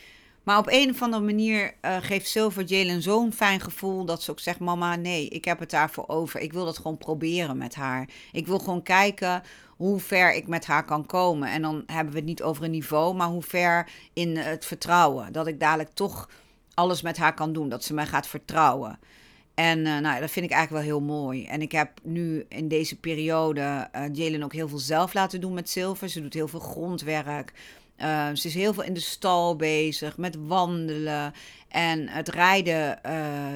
Maar 0.48 0.58
op 0.58 0.68
een 0.70 0.90
of 0.90 1.02
andere 1.02 1.24
manier 1.24 1.74
uh, 1.82 1.98
geeft 2.02 2.28
Silver 2.28 2.64
Jalen 2.64 3.02
zo'n 3.02 3.34
fijn 3.34 3.60
gevoel 3.60 4.06
dat 4.06 4.22
ze 4.22 4.32
ook 4.32 4.40
zegt: 4.40 4.60
Mama, 4.60 4.96
nee, 4.96 5.28
ik 5.28 5.46
heb 5.46 5.60
het 5.60 5.70
daarvoor 5.70 6.08
over. 6.08 6.40
Ik 6.40 6.54
wil 6.54 6.66
dat 6.66 6.78
gewoon 6.78 6.98
proberen 6.98 7.58
met 7.58 7.76
haar. 7.76 8.10
Ik 8.32 8.48
wil 8.48 8.60
gewoon 8.60 8.84
kijken 8.84 9.44
hoe 9.78 10.00
ver 10.00 10.34
ik 10.34 10.48
met 10.48 10.66
haar 10.66 10.86
kan 10.86 11.06
komen. 11.06 11.50
En 11.50 11.62
dan 11.62 11.84
hebben 11.86 12.14
we 12.14 12.20
het 12.20 12.28
niet 12.28 12.44
over 12.44 12.64
een 12.64 12.72
niveau, 12.72 13.16
maar 13.16 13.28
hoe 13.28 13.42
ver 13.42 13.90
in 14.14 14.38
het 14.38 14.66
vertrouwen. 14.66 15.34
Dat 15.34 15.48
ik 15.48 15.60
dadelijk 15.60 15.90
toch 15.94 16.30
alles 16.74 17.02
met 17.02 17.18
haar 17.18 17.34
kan 17.34 17.54
doen. 17.54 17.70
Dat 17.70 17.84
ze 17.84 17.94
mij 17.94 18.06
gaat 18.06 18.28
vertrouwen. 18.28 19.00
En 19.58 19.80
uh, 19.80 19.98
nou, 19.98 20.20
dat 20.20 20.32
vind 20.32 20.46
ik 20.46 20.52
eigenlijk 20.52 20.86
wel 20.86 20.94
heel 20.94 21.08
mooi. 21.08 21.46
En 21.46 21.62
ik 21.62 21.72
heb 21.72 21.92
nu 22.04 22.46
in 22.50 22.68
deze 22.68 23.00
periode 23.00 23.90
uh, 23.96 24.02
Jalen 24.14 24.44
ook 24.44 24.54
heel 24.54 24.68
veel 24.68 24.78
zelf 24.78 25.14
laten 25.14 25.42
doen 25.42 25.54
met 25.54 25.70
Silver. 25.70 26.10
Ze 26.10 26.22
doet 26.22 26.34
heel 26.34 26.48
veel 26.48 26.60
grondwerk. 26.60 27.54
Uh, 28.02 28.28
ze 28.34 28.48
is 28.48 28.54
heel 28.54 28.74
veel 28.74 28.84
in 28.84 28.94
de 28.94 29.00
stal 29.00 29.56
bezig, 29.56 30.18
met 30.18 30.38
wandelen. 30.48 31.34
En 31.68 32.08
het 32.08 32.30
rijden, 32.30 33.00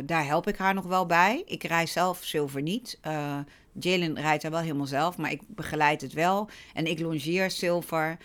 daar 0.05 0.25
help 0.25 0.47
ik 0.47 0.57
haar 0.57 0.73
nog 0.73 0.85
wel 0.85 1.05
bij. 1.05 1.43
Ik 1.45 1.63
rij 1.63 1.85
zelf 1.85 2.19
Silver 2.23 2.61
niet. 2.61 2.99
Jalen 3.79 4.19
rijdt 4.19 4.43
haar 4.43 4.51
wel 4.51 4.61
helemaal 4.61 4.85
zelf, 4.85 5.17
maar 5.17 5.31
ik 5.31 5.41
begeleid 5.47 6.01
het 6.01 6.13
wel. 6.13 6.49
En 6.73 6.85
ik 6.85 6.99
longeer 6.99 7.51
Silver. 7.51 8.17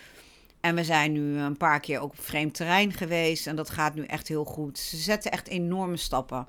En 0.59 0.75
we 0.75 0.83
zijn 0.83 1.11
nu 1.11 1.39
een 1.39 1.57
paar 1.57 1.79
keer 1.79 1.99
ook 1.99 2.11
op 2.11 2.19
vreemd 2.19 2.53
terrein 2.53 2.93
geweest. 2.93 3.47
En 3.47 3.55
dat 3.55 3.69
gaat 3.69 3.95
nu 3.95 4.03
echt 4.03 4.27
heel 4.27 4.45
goed. 4.45 4.77
Ze 4.79 4.97
zetten 4.97 5.31
echt 5.31 5.47
enorme 5.47 5.97
stappen. 5.97 6.47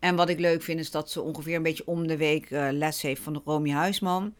En 0.00 0.16
wat 0.16 0.28
ik 0.28 0.38
leuk 0.38 0.62
vind 0.62 0.80
is 0.80 0.90
dat 0.90 1.10
ze 1.10 1.22
ongeveer 1.22 1.56
een 1.56 1.62
beetje 1.62 1.86
om 1.86 2.06
de 2.06 2.16
week 2.16 2.50
uh, 2.50 2.68
les 2.70 3.02
heeft 3.02 3.22
van 3.22 3.32
de 3.32 3.40
Romy 3.44 3.70
Huisman. 3.70 4.34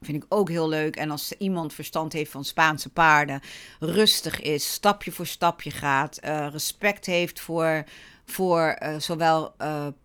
Vind 0.00 0.22
ik 0.22 0.34
ook 0.34 0.48
heel 0.48 0.68
leuk. 0.68 0.96
En 0.96 1.10
als 1.10 1.32
iemand 1.32 1.74
verstand 1.74 2.12
heeft 2.12 2.30
van 2.30 2.44
Spaanse 2.44 2.88
paarden, 2.88 3.40
rustig 3.80 4.40
is, 4.40 4.72
stapje 4.72 5.12
voor 5.12 5.26
stapje 5.26 5.70
gaat, 5.70 6.20
uh, 6.24 6.46
respect 6.50 7.06
heeft 7.06 7.40
voor, 7.40 7.84
voor 8.24 8.78
uh, 8.82 8.98
zowel 8.98 9.54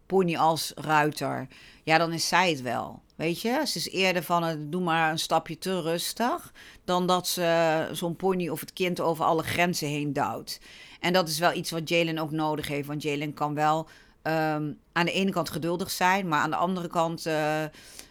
pony 0.06 0.36
als 0.36 0.72
ruiter, 0.76 1.48
ja, 1.84 1.98
dan 1.98 2.14
is 2.14 2.28
zij 2.28 2.50
het 2.50 2.62
wel. 2.62 3.02
Weet 3.16 3.42
je, 3.42 3.62
ze 3.66 3.78
is 3.78 3.90
eerder 3.90 4.24
van 4.24 4.44
het 4.44 4.72
doe 4.72 4.82
maar 4.82 5.12
een 5.12 5.20
stapje 5.20 5.58
te 5.58 5.82
rustig, 5.82 6.54
dan 6.86 7.08
dat 7.08 7.28
ze 7.28 7.90
zo'n 7.92 8.16
pony 8.16 8.50
of 8.50 8.60
het 8.60 8.74
kind 8.74 9.00
over 9.00 9.26
alle 9.26 9.44
grenzen 9.44 9.88
heen 9.88 10.14
duwt. 10.14 10.60
En 11.00 11.14
dat 11.14 11.28
is 11.28 11.40
wel 11.40 11.54
iets 11.54 11.72
wat 11.72 11.90
Jalen 11.90 12.18
ook 12.18 12.32
nodig 12.32 12.68
heeft, 12.68 12.88
want 12.88 13.02
Jalen 13.02 13.34
kan 13.34 13.54
wel 13.54 13.88
um, 14.28 14.80
aan 14.92 15.06
de 15.06 15.12
ene 15.12 15.32
kant 15.32 15.50
geduldig 15.50 15.92
zijn, 15.92 16.28
maar 16.28 16.40
aan 16.40 16.50
de 16.50 16.56
andere 16.56 16.88
kant 16.88 17.28
uh, 17.28 17.64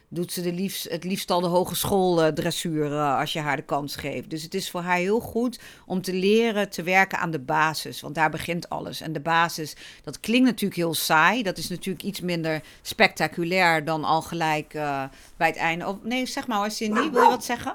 doet 0.08 0.32
ze 0.32 0.42
de 0.42 0.52
liefst, 0.52 0.90
het 0.90 1.04
liefst 1.04 1.30
al 1.30 1.40
de 1.40 1.46
hogeschool 1.46 2.32
dressuur 2.32 2.90
uh, 2.90 3.18
als 3.18 3.32
je 3.32 3.40
haar 3.40 3.56
de 3.56 3.62
kans 3.62 3.96
geeft. 3.96 4.30
Dus 4.30 4.42
het 4.42 4.54
is 4.54 4.70
voor 4.70 4.80
haar 4.80 4.96
heel 4.96 5.20
goed 5.20 5.58
om 5.86 6.02
te 6.02 6.12
leren 6.12 6.70
te 6.70 6.82
werken 6.82 7.18
aan 7.18 7.30
de 7.30 7.38
basis, 7.38 8.00
want 8.00 8.14
daar 8.14 8.30
begint 8.30 8.68
alles. 8.68 9.00
En 9.00 9.12
de 9.12 9.20
basis, 9.20 9.76
dat 10.04 10.20
klinkt 10.20 10.46
natuurlijk 10.46 10.80
heel 10.80 10.94
saai, 10.94 11.42
dat 11.42 11.58
is 11.58 11.68
natuurlijk 11.68 12.04
iets 12.04 12.20
minder 12.20 12.62
spectaculair 12.82 13.84
dan 13.84 14.04
al 14.04 14.22
gelijk 14.22 14.74
uh, 14.74 15.04
bij 15.36 15.46
het 15.46 15.56
einde. 15.56 15.98
Nee, 16.02 16.26
zeg 16.26 16.46
maar 16.46 16.58
hoor, 16.58 16.70
Cindy, 16.70 17.10
wil 17.10 17.22
je 17.22 17.28
wat 17.28 17.44
zeggen? 17.44 17.74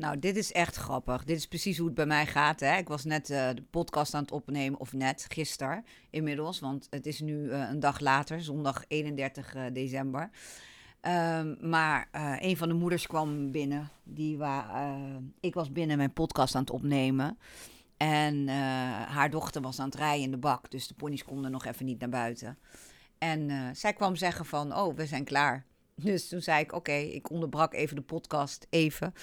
Nou, 0.00 0.18
dit 0.18 0.36
is 0.36 0.52
echt 0.52 0.76
grappig. 0.76 1.24
Dit 1.24 1.36
is 1.36 1.46
precies 1.46 1.76
hoe 1.76 1.86
het 1.86 1.94
bij 1.94 2.06
mij 2.06 2.26
gaat. 2.26 2.60
Hè? 2.60 2.76
Ik 2.76 2.88
was 2.88 3.04
net 3.04 3.30
uh, 3.30 3.48
de 3.54 3.62
podcast 3.70 4.14
aan 4.14 4.22
het 4.22 4.32
opnemen, 4.32 4.80
of 4.80 4.92
net, 4.92 5.26
gisteren 5.28 5.84
inmiddels. 6.10 6.60
Want 6.60 6.86
het 6.90 7.06
is 7.06 7.20
nu 7.20 7.34
uh, 7.34 7.68
een 7.70 7.80
dag 7.80 8.00
later, 8.00 8.42
zondag 8.42 8.84
31 8.88 9.54
uh, 9.54 9.62
december. 9.72 10.30
Um, 11.02 11.56
maar 11.60 12.08
een 12.38 12.56
van 12.56 12.68
de 12.68 12.74
moeders 12.74 13.06
kwam 13.06 13.50
binnen. 13.50 13.90
Die 14.02 14.38
wa 14.38 14.96
ik 15.40 15.54
was 15.54 15.72
binnen 15.72 15.96
mijn 15.96 16.12
podcast 16.12 16.54
aan 16.54 16.60
het 16.60 16.70
opnemen. 16.70 17.38
En 17.96 18.48
haar 19.08 19.30
dochter 19.30 19.62
was 19.62 19.78
aan 19.78 19.86
het 19.86 19.94
rijden 19.94 20.24
in 20.24 20.30
de 20.30 20.36
bak. 20.36 20.70
Dus 20.70 20.86
de 20.86 20.94
ponies 20.94 21.24
konden 21.24 21.50
nog 21.50 21.64
even 21.64 21.86
niet 21.86 22.00
naar 22.00 22.08
buiten. 22.08 22.58
En 23.18 23.50
zij 23.76 23.92
kwam 23.92 24.16
zeggen 24.16 24.44
van, 24.44 24.76
oh, 24.76 24.96
we 24.96 25.06
zijn 25.06 25.24
klaar. 25.24 25.64
Dus 25.94 26.28
toen 26.28 26.40
zei 26.40 26.62
ik, 26.62 26.72
oké, 26.72 26.92
ik 26.92 27.30
onderbrak 27.30 27.74
even 27.74 27.96
de 27.96 28.02
podcast, 28.02 28.66
even. 28.70 29.14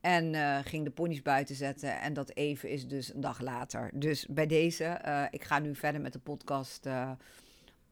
En 0.00 0.34
uh, 0.34 0.58
ging 0.64 0.84
de 0.84 0.90
ponies 0.90 1.22
buiten 1.22 1.54
zetten. 1.54 2.00
En 2.00 2.12
dat 2.12 2.30
even 2.34 2.68
is 2.68 2.86
dus 2.86 3.14
een 3.14 3.20
dag 3.20 3.40
later. 3.40 3.90
Dus 3.94 4.26
bij 4.28 4.46
deze, 4.46 5.00
uh, 5.06 5.24
ik 5.30 5.44
ga 5.44 5.58
nu 5.58 5.74
verder 5.74 6.00
met 6.00 6.12
de 6.12 6.18
podcast 6.18 6.86
uh, 6.86 7.10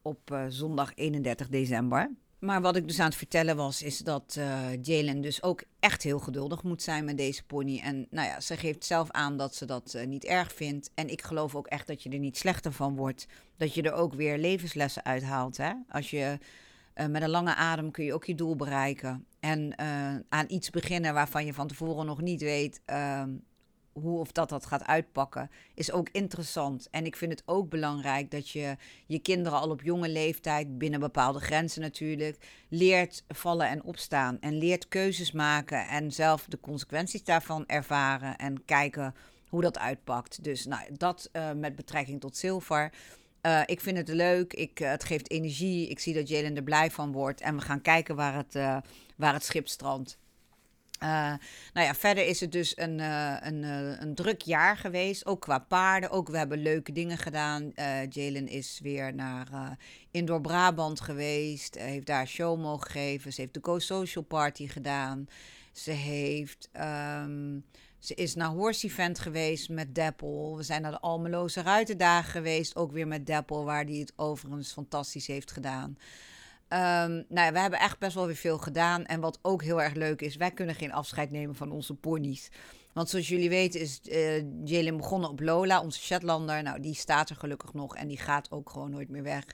op 0.03 0.39
zondag 0.49 0.93
31 0.95 1.49
december. 1.49 2.11
Maar 2.39 2.61
wat 2.61 2.77
ik 2.77 2.87
dus 2.87 2.99
aan 2.99 3.07
het 3.07 3.17
vertellen 3.17 3.57
was, 3.57 3.83
is 3.83 3.99
dat 3.99 4.39
Jalen 4.83 5.21
dus 5.21 5.43
ook 5.43 5.63
echt 5.81 6.03
heel 6.03 6.19
geduldig 6.19 6.63
moet 6.63 6.83
zijn 6.83 7.05
met 7.05 7.17
deze 7.17 7.45
pony. 7.45 7.81
En 7.81 8.07
nou 8.11 8.29
ja, 8.29 8.41
ze 8.41 8.57
geeft 8.57 8.85
zelf 8.85 9.11
aan 9.11 9.37
dat 9.37 9.55
ze 9.55 9.65
dat 9.65 9.99
niet 10.07 10.25
erg 10.25 10.53
vindt. 10.53 10.91
En 10.95 11.09
ik 11.09 11.23
geloof 11.23 11.55
ook 11.55 11.67
echt 11.67 11.87
dat 11.87 12.03
je 12.03 12.11
er 12.11 12.19
niet 12.19 12.37
slechter 12.37 12.73
van 12.73 12.97
wordt. 12.97 13.27
Dat 13.57 13.75
je 13.75 13.83
er 13.83 13.93
ook 13.93 14.15
weer 14.15 14.39
levenslessen 14.39 15.05
uithaalt. 15.05 15.57
Hè? 15.57 15.73
Als 15.89 16.11
je 16.11 16.39
uh, 17.01 17.07
met 17.07 17.23
een 17.23 17.31
lange 17.31 17.55
adem 17.55 17.91
kun 17.91 18.05
je 18.05 18.15
ook 18.15 18.25
je 18.25 18.35
doel 18.35 18.57
bereiken. 18.57 19.27
En 19.41 19.75
uh, 19.81 20.15
aan 20.29 20.45
iets 20.49 20.71
beginnen 20.71 21.15
waarvan 21.15 21.47
je 21.47 21.55
van 21.55 21.67
tevoren 21.67 22.07
nog 22.07 22.21
niet 22.21 22.41
weet 22.41 22.81
uh, 22.87 23.23
hoe 23.93 24.19
of 24.19 24.33
dat 24.33 24.49
dat 24.49 24.67
gaat 24.67 24.87
uitpakken, 24.87 25.51
is 25.75 25.93
ook 25.93 26.09
interessant. 26.13 26.89
En 26.91 27.05
ik 27.05 27.17
vind 27.17 27.33
het 27.33 27.43
ook 27.47 27.69
belangrijk 27.69 28.31
dat 28.31 28.49
je 28.49 28.77
je 29.07 29.19
kinderen 29.19 29.61
al 29.61 29.71
op 29.71 29.83
jonge 29.83 30.09
leeftijd, 30.09 30.79
binnen 30.79 31.01
bepaalde 31.01 31.41
grenzen 31.41 31.81
natuurlijk, 31.81 32.47
leert 32.69 33.25
vallen 33.29 33.69
en 33.69 33.83
opstaan. 33.83 34.41
En 34.41 34.59
leert 34.59 34.89
keuzes 34.89 35.33
maken 35.33 35.89
en 35.89 36.13
zelf 36.13 36.45
de 36.49 36.61
consequenties 36.61 37.25
daarvan 37.25 37.67
ervaren 37.67 38.37
en 38.37 38.65
kijken 38.65 39.15
hoe 39.49 39.63
dat 39.63 39.79
uitpakt. 39.79 40.45
Dus 40.45 40.67
nou, 40.67 40.83
dat 40.97 41.29
uh, 41.33 41.53
met 41.53 41.77
betrekking 41.77 42.21
tot 42.21 42.37
zilver. 42.37 42.93
Uh, 43.43 43.61
ik 43.67 43.81
vind 43.81 43.97
het 43.97 44.09
leuk, 44.09 44.53
ik, 44.53 44.81
uh, 44.81 44.91
het 44.91 45.05
geeft 45.05 45.31
energie. 45.31 45.89
Ik 45.89 45.99
zie 45.99 46.15
dat 46.15 46.29
Jalen 46.29 46.57
er 46.57 46.63
blij 46.63 46.91
van 46.91 47.13
wordt. 47.13 47.41
En 47.41 47.57
we 47.57 47.61
gaan 47.61 47.81
kijken 47.81 48.17
waar 48.17 48.35
het, 48.35 48.55
uh, 48.55 48.77
waar 49.17 49.33
het 49.33 49.45
schip 49.45 49.69
strandt. 49.69 50.19
nou 50.99 51.39
ja, 51.73 51.95
verder 51.95 52.27
is 52.27 52.41
het 52.41 52.53
dus 52.53 52.77
een, 52.77 52.99
een, 53.47 53.63
een 54.03 54.15
druk 54.15 54.41
jaar 54.41 54.77
geweest. 54.77 55.27
Ook 55.27 55.41
qua 55.41 55.59
paarden. 55.59 56.11
Ook 56.11 56.29
we 56.29 56.39
hebben 56.39 56.63
leuke 56.63 56.93
dingen 56.93 57.19
gedaan. 57.19 57.73
Jalen 58.09 58.49
is 58.49 58.81
weer 58.83 59.15
naar 59.15 59.77
Indoor 60.11 60.41
Brabant 60.41 61.01
geweest. 61.01 61.79
heeft 61.79 62.07
daar 62.07 62.27
show 62.27 62.61
mogen 62.61 62.91
geven. 62.91 63.33
Ze 63.33 63.41
heeft 63.41 63.55
de 63.55 63.61
Go 63.63 63.79
Social 63.79 64.25
Party 64.25 64.67
gedaan. 64.67 65.29
Ze 65.73 65.91
heeft. 65.91 66.69
Um, 66.73 67.65
ze 67.99 68.15
is 68.15 68.35
naar 68.35 68.49
Horse 68.49 68.87
Event 68.87 69.19
geweest 69.19 69.69
met 69.69 69.95
Deppel. 69.95 70.57
We 70.57 70.63
zijn 70.63 70.83
naar 70.83 70.91
de 70.91 71.01
Almeloze 71.01 71.63
Ruitendagen 71.63 72.31
geweest, 72.31 72.77
ook 72.77 72.93
weer 72.93 73.07
met 73.07 73.27
Deppel, 73.27 73.65
waar 73.65 73.87
die 73.87 74.01
het 74.01 74.13
overigens 74.17 74.73
fantastisch 74.73 75.27
heeft 75.27 75.53
gedaan. 75.53 75.99
Um, 76.71 77.25
nou 77.29 77.47
ja, 77.47 77.53
we 77.53 77.59
hebben 77.59 77.79
echt 77.79 77.99
best 77.99 78.15
wel 78.15 78.27
weer 78.27 78.37
veel 78.37 78.59
gedaan. 78.59 79.05
En 79.05 79.21
wat 79.21 79.39
ook 79.43 79.63
heel 79.63 79.83
erg 79.83 79.95
leuk 79.95 80.21
is, 80.21 80.37
wij 80.37 80.51
kunnen 80.51 80.75
geen 80.75 80.93
afscheid 80.93 81.31
nemen 81.31 81.55
van 81.55 81.71
onze 81.71 81.95
ponies. 81.95 82.51
Want 82.93 83.11
zoals 83.11 83.29
jullie 83.29 83.49
weten 83.49 83.81
is 83.81 84.01
uh, 84.65 84.97
begonnen 84.97 85.31
op 85.31 85.41
Lola, 85.41 85.81
onze 85.81 86.01
Shetlander. 86.01 86.63
Nou, 86.63 86.81
die 86.81 86.95
staat 86.95 87.31
er 87.31 87.37
gelukkig 87.37 87.73
nog 87.73 87.97
en 87.97 88.09
die 88.09 88.19
gaat 88.19 88.51
ook 88.51 88.71
gewoon 88.71 88.91
nooit 88.91 89.09
meer 89.09 89.23
weg. 89.23 89.45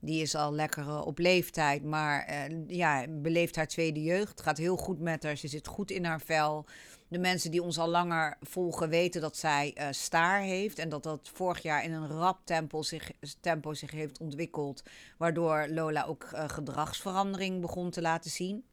Die 0.00 0.22
is 0.22 0.34
al 0.34 0.52
lekker 0.52 1.02
op 1.02 1.18
leeftijd, 1.18 1.84
maar 1.84 2.48
ja, 2.66 3.06
beleeft 3.08 3.56
haar 3.56 3.66
tweede 3.66 4.02
jeugd. 4.02 4.28
Het 4.28 4.42
gaat 4.42 4.58
heel 4.58 4.76
goed 4.76 5.00
met 5.00 5.22
haar. 5.22 5.36
Ze 5.36 5.48
zit 5.48 5.66
goed 5.66 5.90
in 5.90 6.04
haar 6.04 6.20
vel. 6.20 6.66
De 7.08 7.18
mensen 7.18 7.50
die 7.50 7.62
ons 7.62 7.78
al 7.78 7.88
langer 7.88 8.36
volgen 8.40 8.88
weten 8.88 9.20
dat 9.20 9.36
zij 9.36 9.76
uh, 9.78 9.86
staar 9.90 10.40
heeft. 10.40 10.78
En 10.78 10.88
dat 10.88 11.02
dat 11.02 11.30
vorig 11.32 11.62
jaar 11.62 11.84
in 11.84 11.92
een 11.92 12.08
rap 12.08 12.40
tempo 12.44 12.82
zich, 12.82 13.10
tempo 13.40 13.74
zich 13.74 13.90
heeft 13.90 14.18
ontwikkeld. 14.18 14.82
Waardoor 15.18 15.66
Lola 15.68 16.04
ook 16.04 16.28
uh, 16.32 16.48
gedragsverandering 16.48 17.60
begon 17.60 17.90
te 17.90 18.00
laten 18.00 18.30
zien. 18.30 18.64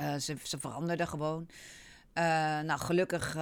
Uh, 0.00 0.14
ze, 0.14 0.36
ze 0.42 0.58
veranderde 0.58 1.06
gewoon. 1.06 1.46
nou, 2.64 2.78
gelukkig, 2.78 3.36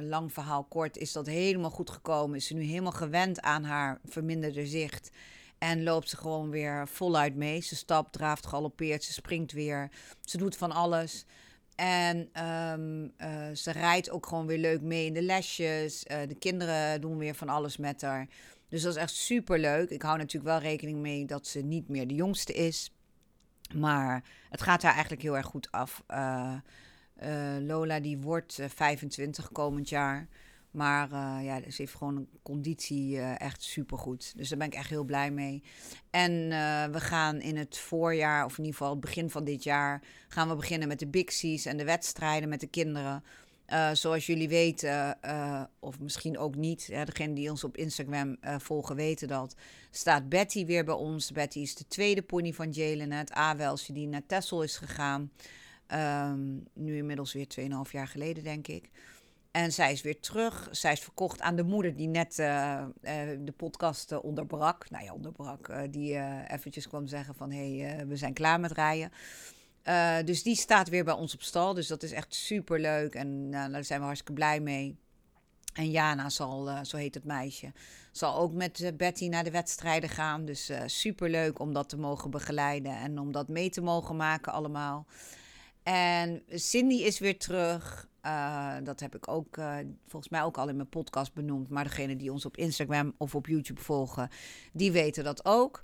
lang 0.00 0.32
verhaal 0.32 0.64
kort, 0.64 0.96
is 0.96 1.12
dat 1.12 1.26
helemaal 1.26 1.70
goed 1.70 1.90
gekomen. 1.90 2.36
Is 2.36 2.46
ze 2.46 2.54
nu 2.54 2.62
helemaal 2.62 2.92
gewend 2.92 3.40
aan 3.40 3.64
haar 3.64 3.98
verminderde 4.04 4.66
zicht. 4.66 5.10
En 5.58 5.82
loopt 5.82 6.08
ze 6.08 6.16
gewoon 6.16 6.50
weer 6.50 6.88
voluit 6.88 7.36
mee. 7.36 7.60
Ze 7.60 7.76
stapt, 7.76 8.12
draaft, 8.12 8.46
galoppeert, 8.46 9.04
ze 9.04 9.12
springt 9.12 9.52
weer. 9.52 9.90
Ze 10.20 10.36
doet 10.36 10.56
van 10.56 10.72
alles. 10.72 11.26
En 11.80 12.28
ehm, 12.32 13.08
eh, 13.16 13.54
ze 13.54 13.70
rijdt 13.70 14.10
ook 14.10 14.26
gewoon 14.26 14.46
weer 14.46 14.58
leuk 14.58 14.80
mee 14.80 15.06
in 15.06 15.14
de 15.14 15.22
lesjes. 15.22 16.04
Uh, 16.10 16.18
de 16.28 16.34
kinderen 16.34 17.00
doen 17.00 17.18
weer 17.18 17.34
van 17.34 17.48
alles 17.48 17.76
met 17.76 18.02
haar. 18.02 18.26
Dus 18.68 18.82
dat 18.82 18.94
is 18.94 19.00
echt 19.02 19.14
super 19.14 19.58
leuk. 19.58 19.90
Ik 19.90 20.02
hou 20.02 20.18
natuurlijk 20.18 20.44
wel 20.44 20.70
rekening 20.70 20.98
mee 20.98 21.24
dat 21.26 21.46
ze 21.46 21.60
niet 21.60 21.88
meer 21.88 22.08
de 22.08 22.14
jongste 22.14 22.52
is. 22.52 22.92
Maar 23.74 24.24
het 24.50 24.62
gaat 24.62 24.82
haar 24.82 24.92
eigenlijk 24.92 25.22
heel 25.22 25.36
erg 25.36 25.46
goed 25.46 25.70
af. 25.70 26.04
Uh, 26.08 26.56
Lola 27.60 28.00
die 28.00 28.18
wordt 28.18 28.58
25 28.68 29.52
komend 29.52 29.88
jaar. 29.88 30.28
Maar 30.70 31.10
uh, 31.12 31.44
ja, 31.44 31.60
ze 31.60 31.82
heeft 31.82 31.94
gewoon 31.94 32.16
een 32.16 32.28
conditie 32.42 33.16
uh, 33.16 33.40
echt 33.40 33.62
supergoed. 33.62 34.32
Dus 34.36 34.48
daar 34.48 34.58
ben 34.58 34.66
ik 34.66 34.74
echt 34.74 34.90
heel 34.90 35.04
blij 35.04 35.30
mee. 35.30 35.62
En 36.10 36.32
uh, 36.32 36.84
we 36.84 37.00
gaan 37.00 37.40
in 37.40 37.56
het 37.56 37.78
voorjaar, 37.78 38.44
of 38.44 38.52
in 38.58 38.64
ieder 38.64 38.78
geval 38.78 38.90
het 38.90 39.00
begin 39.00 39.30
van 39.30 39.44
dit 39.44 39.62
jaar, 39.62 40.02
gaan 40.28 40.48
we 40.48 40.54
beginnen 40.54 40.88
met 40.88 40.98
de 40.98 41.06
Bixies 41.06 41.66
en 41.66 41.76
de 41.76 41.84
wedstrijden 41.84 42.48
met 42.48 42.60
de 42.60 42.66
kinderen. 42.66 43.24
zoals 43.92 44.26
jullie 44.26 44.48
weten, 44.48 45.18
of 45.78 46.00
misschien 46.00 46.38
ook 46.38 46.56
niet, 46.56 46.84
ja, 46.84 47.04
degenen 47.04 47.34
die 47.34 47.50
ons 47.50 47.64
op 47.64 47.76
Instagram 47.76 48.36
volgen 48.58 48.96
weten 48.96 49.28
dat, 49.28 49.54
staat 49.90 50.28
Betty 50.28 50.66
weer 50.66 50.84
bij 50.84 50.94
ons. 50.94 51.32
Betty 51.32 51.58
is 51.58 51.74
de 51.74 51.86
tweede 51.88 52.22
pony 52.22 52.52
van 52.52 52.70
Jalen, 52.70 53.12
het 53.12 53.36
A-welsje 53.36 53.92
die 53.92 54.06
naar 54.06 54.26
Tessel 54.26 54.62
is 54.62 54.76
gegaan. 54.76 55.30
Um, 55.94 56.66
nu 56.72 56.96
inmiddels 56.96 57.32
weer 57.32 57.46
2,5 57.86 57.90
jaar 57.90 58.08
geleden, 58.08 58.44
denk 58.44 58.68
ik. 58.68 58.90
En 59.50 59.72
zij 59.72 59.92
is 59.92 60.02
weer 60.02 60.20
terug. 60.20 60.68
Zij 60.70 60.92
is 60.92 61.00
verkocht 61.00 61.40
aan 61.40 61.56
de 61.56 61.62
moeder 61.62 61.96
die 61.96 62.08
net 62.08 62.38
uh, 62.38 62.46
uh, 63.02 63.12
de 63.38 63.52
podcast 63.56 64.12
uh, 64.12 64.24
onderbrak. 64.24 64.90
Nou 64.90 65.04
ja, 65.04 65.12
onderbrak. 65.12 65.92
die 65.92 66.18
eventjes 66.48 66.88
kwam 66.88 67.06
zeggen 67.06 67.34
van... 67.34 67.50
hé, 67.50 67.78
hey, 67.78 68.06
we 68.06 68.16
zijn 68.16 68.32
klaar 68.32 68.60
met 68.60 68.72
rijden. 68.72 69.12
dus 70.26 70.42
die 70.42 70.56
staat 70.56 70.88
weer 70.88 71.04
bij 71.04 71.14
ons 71.14 71.34
op 71.34 71.42
stal. 71.42 71.74
Dus 71.74 71.86
dat 71.86 72.02
is 72.02 72.12
echt 72.12 72.34
super 72.34 72.80
leuk. 72.80 73.14
En 73.14 73.48
nou, 73.48 73.72
daar 73.72 73.84
zijn 73.84 73.98
we 73.98 74.04
hartstikke 74.04 74.34
blij 74.34 74.60
mee. 74.60 74.98
En 75.74 75.90
Jana 75.90 76.28
zal, 76.28 76.84
zo 76.84 76.96
heet 76.96 77.14
het 77.14 77.24
meisje, 77.24 77.72
zal 78.12 78.36
ook 78.36 78.52
met 78.52 78.92
Betty 78.96 79.28
naar 79.28 79.44
de 79.44 79.50
wedstrijden 79.50 80.08
gaan. 80.08 80.44
Dus 80.44 80.70
super 80.86 81.30
leuk 81.30 81.58
om 81.58 81.72
dat 81.72 81.88
te 81.88 81.96
mogen 81.96 82.30
begeleiden 82.30 82.96
en 82.96 83.18
om 83.18 83.32
dat 83.32 83.48
mee 83.48 83.70
te 83.70 83.80
mogen 83.80 84.16
maken 84.16 84.52
allemaal. 84.52 85.06
En 85.82 86.42
Cindy 86.48 86.94
is 86.94 87.18
weer 87.18 87.38
terug. 87.38 88.08
Uh, 88.26 88.74
dat 88.82 89.00
heb 89.00 89.14
ik 89.14 89.28
ook 89.28 89.56
uh, 89.56 89.76
volgens 90.06 90.32
mij 90.32 90.42
ook 90.42 90.58
al 90.58 90.68
in 90.68 90.76
mijn 90.76 90.88
podcast 90.88 91.34
benoemd. 91.34 91.68
Maar 91.68 91.84
degene 91.84 92.16
die 92.16 92.32
ons 92.32 92.44
op 92.44 92.56
Instagram 92.56 93.14
of 93.16 93.34
op 93.34 93.46
YouTube 93.46 93.80
volgen, 93.80 94.28
die 94.72 94.92
weten 94.92 95.24
dat 95.24 95.44
ook. 95.44 95.82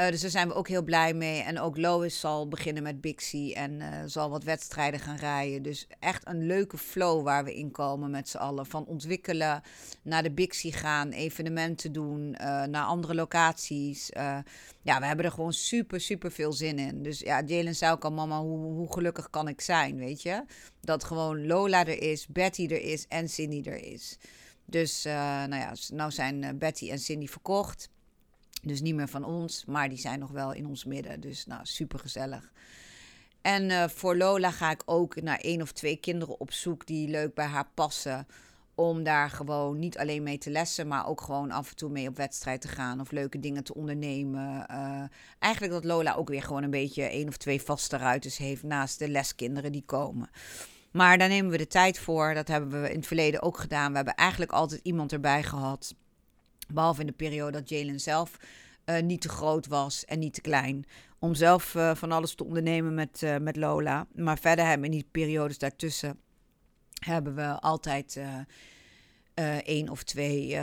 Uh, 0.00 0.08
dus 0.08 0.20
daar 0.20 0.30
zijn 0.30 0.48
we 0.48 0.54
ook 0.54 0.68
heel 0.68 0.82
blij 0.82 1.14
mee. 1.14 1.40
En 1.40 1.60
ook 1.60 1.76
Lois 1.76 2.20
zal 2.20 2.48
beginnen 2.48 2.82
met 2.82 3.00
Bixie 3.00 3.54
en 3.54 3.80
uh, 3.80 3.86
zal 4.06 4.30
wat 4.30 4.44
wedstrijden 4.44 5.00
gaan 5.00 5.16
rijden. 5.16 5.62
Dus 5.62 5.86
echt 5.98 6.26
een 6.28 6.46
leuke 6.46 6.78
flow 6.78 7.24
waar 7.24 7.44
we 7.44 7.54
in 7.54 7.70
komen 7.70 8.10
met 8.10 8.28
z'n 8.28 8.36
allen. 8.36 8.66
Van 8.66 8.86
ontwikkelen 8.86 9.62
naar 10.02 10.22
de 10.22 10.30
Bixie 10.30 10.72
gaan, 10.72 11.10
evenementen 11.10 11.92
doen, 11.92 12.36
uh, 12.40 12.64
naar 12.64 12.84
andere 12.84 13.14
locaties. 13.14 14.08
ja, 14.82 14.98
we 15.00 15.06
hebben 15.06 15.24
er 15.24 15.30
gewoon 15.30 15.52
super, 15.52 16.00
super 16.00 16.32
veel 16.32 16.52
zin 16.52 16.78
in. 16.78 17.02
Dus 17.02 17.18
ja, 17.18 17.42
Jalen 17.42 17.74
zei 17.74 17.92
ook 17.92 18.04
al, 18.04 18.12
mama, 18.12 18.40
hoe, 18.40 18.58
hoe 18.58 18.92
gelukkig 18.92 19.30
kan 19.30 19.48
ik 19.48 19.60
zijn, 19.60 19.96
weet 19.96 20.22
je? 20.22 20.44
Dat 20.80 21.04
gewoon 21.04 21.46
Lola 21.46 21.86
er 21.86 22.02
is, 22.02 22.26
Betty 22.26 22.66
er 22.66 22.82
is 22.82 23.06
en 23.08 23.28
Cindy 23.28 23.68
er 23.68 23.84
is. 23.92 24.18
Dus 24.64 25.02
nou 25.04 25.56
ja, 25.56 25.72
nou 25.92 26.10
zijn 26.10 26.58
Betty 26.58 26.90
en 26.90 26.98
Cindy 26.98 27.26
verkocht. 27.26 27.88
Dus 28.62 28.80
niet 28.80 28.94
meer 28.94 29.08
van 29.08 29.24
ons, 29.24 29.64
maar 29.64 29.88
die 29.88 29.98
zijn 29.98 30.18
nog 30.18 30.30
wel 30.30 30.52
in 30.52 30.66
ons 30.66 30.84
midden. 30.84 31.20
Dus 31.20 31.46
nou, 31.46 31.60
super 31.62 31.98
gezellig. 31.98 32.52
En 33.42 33.70
uh, 33.70 33.88
voor 33.88 34.16
Lola 34.16 34.50
ga 34.50 34.70
ik 34.70 34.82
ook 34.84 35.22
naar 35.22 35.38
één 35.38 35.62
of 35.62 35.72
twee 35.72 35.96
kinderen 35.96 36.40
op 36.40 36.52
zoek 36.52 36.86
die 36.86 37.08
leuk 37.08 37.34
bij 37.34 37.46
haar 37.46 37.68
passen. 37.74 38.26
Om 38.74 39.02
daar 39.02 39.30
gewoon 39.30 39.78
niet 39.78 39.98
alleen 39.98 40.22
mee 40.22 40.38
te 40.38 40.50
lessen, 40.50 40.88
maar 40.88 41.06
ook 41.06 41.20
gewoon 41.20 41.50
af 41.50 41.70
en 41.70 41.76
toe 41.76 41.90
mee 41.90 42.08
op 42.08 42.16
wedstrijd 42.16 42.60
te 42.60 42.68
gaan 42.68 43.00
of 43.00 43.10
leuke 43.10 43.40
dingen 43.40 43.64
te 43.64 43.74
ondernemen. 43.74 44.66
Uh, 44.70 45.02
eigenlijk 45.38 45.72
dat 45.72 45.84
Lola 45.84 46.14
ook 46.14 46.28
weer 46.28 46.42
gewoon 46.42 46.62
een 46.62 46.70
beetje 46.70 47.02
één 47.02 47.28
of 47.28 47.36
twee 47.36 47.62
vaste 47.62 47.96
ruiters 47.96 48.36
heeft 48.36 48.62
naast 48.62 48.98
de 48.98 49.08
leskinderen 49.08 49.72
die 49.72 49.84
komen. 49.86 50.30
Maar 50.92 51.18
daar 51.18 51.28
nemen 51.28 51.50
we 51.50 51.56
de 51.56 51.66
tijd 51.66 51.98
voor. 51.98 52.34
Dat 52.34 52.48
hebben 52.48 52.82
we 52.82 52.90
in 52.90 52.96
het 52.96 53.06
verleden 53.06 53.42
ook 53.42 53.58
gedaan. 53.58 53.90
We 53.90 53.96
hebben 53.96 54.14
eigenlijk 54.14 54.52
altijd 54.52 54.80
iemand 54.82 55.12
erbij 55.12 55.42
gehad 55.42 55.94
Behalve 56.72 57.00
in 57.00 57.06
de 57.06 57.12
periode 57.12 57.52
dat 57.52 57.68
Jalen 57.68 58.00
zelf 58.00 58.36
uh, 58.86 59.00
niet 59.00 59.20
te 59.20 59.28
groot 59.28 59.66
was 59.66 60.04
en 60.04 60.18
niet 60.18 60.34
te 60.34 60.40
klein. 60.40 60.84
Om 61.18 61.34
zelf 61.34 61.74
uh, 61.74 61.94
van 61.94 62.12
alles 62.12 62.34
te 62.34 62.44
ondernemen 62.44 62.94
met, 62.94 63.22
uh, 63.22 63.36
met 63.36 63.56
Lola. 63.56 64.06
Maar 64.14 64.38
verder 64.38 64.64
hebben 64.64 64.88
we 64.88 64.94
in 64.94 65.00
die 65.00 65.08
periodes 65.10 65.58
daartussen 65.58 66.18
hebben 66.98 67.34
we 67.34 67.60
altijd 67.60 68.20
één 69.64 69.88
of 69.88 70.02
twee 70.02 70.60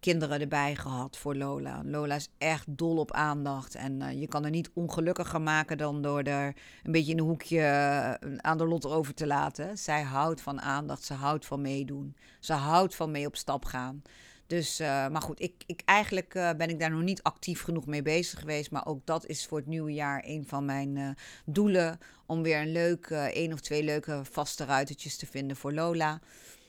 kinderen 0.00 0.40
erbij 0.40 0.74
gehad 0.74 1.16
voor 1.16 1.36
Lola. 1.36 1.82
Lola 1.84 2.14
is 2.14 2.28
echt 2.38 2.64
dol 2.68 2.96
op 2.96 3.12
aandacht. 3.12 3.74
En 3.74 4.18
je 4.20 4.26
kan 4.26 4.44
er 4.44 4.50
niet 4.50 4.70
ongelukkiger 4.74 5.40
maken 5.40 5.78
dan 5.78 6.02
door 6.02 6.22
er 6.22 6.54
een 6.82 6.92
beetje 6.92 7.12
in 7.12 7.18
een 7.18 7.24
hoekje 7.24 7.62
aan 8.36 8.58
de 8.58 8.66
lot 8.66 8.86
over 8.86 9.14
te 9.14 9.26
laten. 9.26 9.78
Zij 9.78 10.02
houdt 10.02 10.40
van 10.40 10.60
aandacht, 10.60 11.04
ze 11.04 11.14
houdt 11.14 11.46
van 11.46 11.60
meedoen. 11.60 12.16
Ze 12.40 12.52
houdt 12.52 12.94
van 12.94 13.10
mee 13.10 13.26
op 13.26 13.36
stap 13.36 13.64
gaan. 13.64 14.02
Dus, 14.46 14.80
uh, 14.80 14.86
maar 14.86 15.22
goed, 15.22 15.40
ik, 15.40 15.62
ik, 15.66 15.82
eigenlijk 15.84 16.34
uh, 16.34 16.50
ben 16.56 16.68
ik 16.68 16.80
daar 16.80 16.90
nog 16.90 17.02
niet 17.02 17.22
actief 17.22 17.62
genoeg 17.62 17.86
mee 17.86 18.02
bezig 18.02 18.38
geweest. 18.38 18.70
Maar 18.70 18.86
ook 18.86 19.06
dat 19.06 19.26
is 19.26 19.46
voor 19.46 19.58
het 19.58 19.66
nieuwe 19.66 19.92
jaar 19.92 20.22
een 20.26 20.44
van 20.46 20.64
mijn 20.64 20.96
uh, 20.96 21.08
doelen. 21.44 21.98
Om 22.26 22.42
weer 22.42 22.60
een 22.60 22.72
leuk, 22.72 23.06
één 23.10 23.52
of 23.52 23.60
twee 23.60 23.82
leuke 23.82 24.20
vaste 24.30 24.64
ruitertjes 24.64 25.16
te 25.16 25.26
vinden 25.26 25.56
voor 25.56 25.72
Lola. 25.72 26.20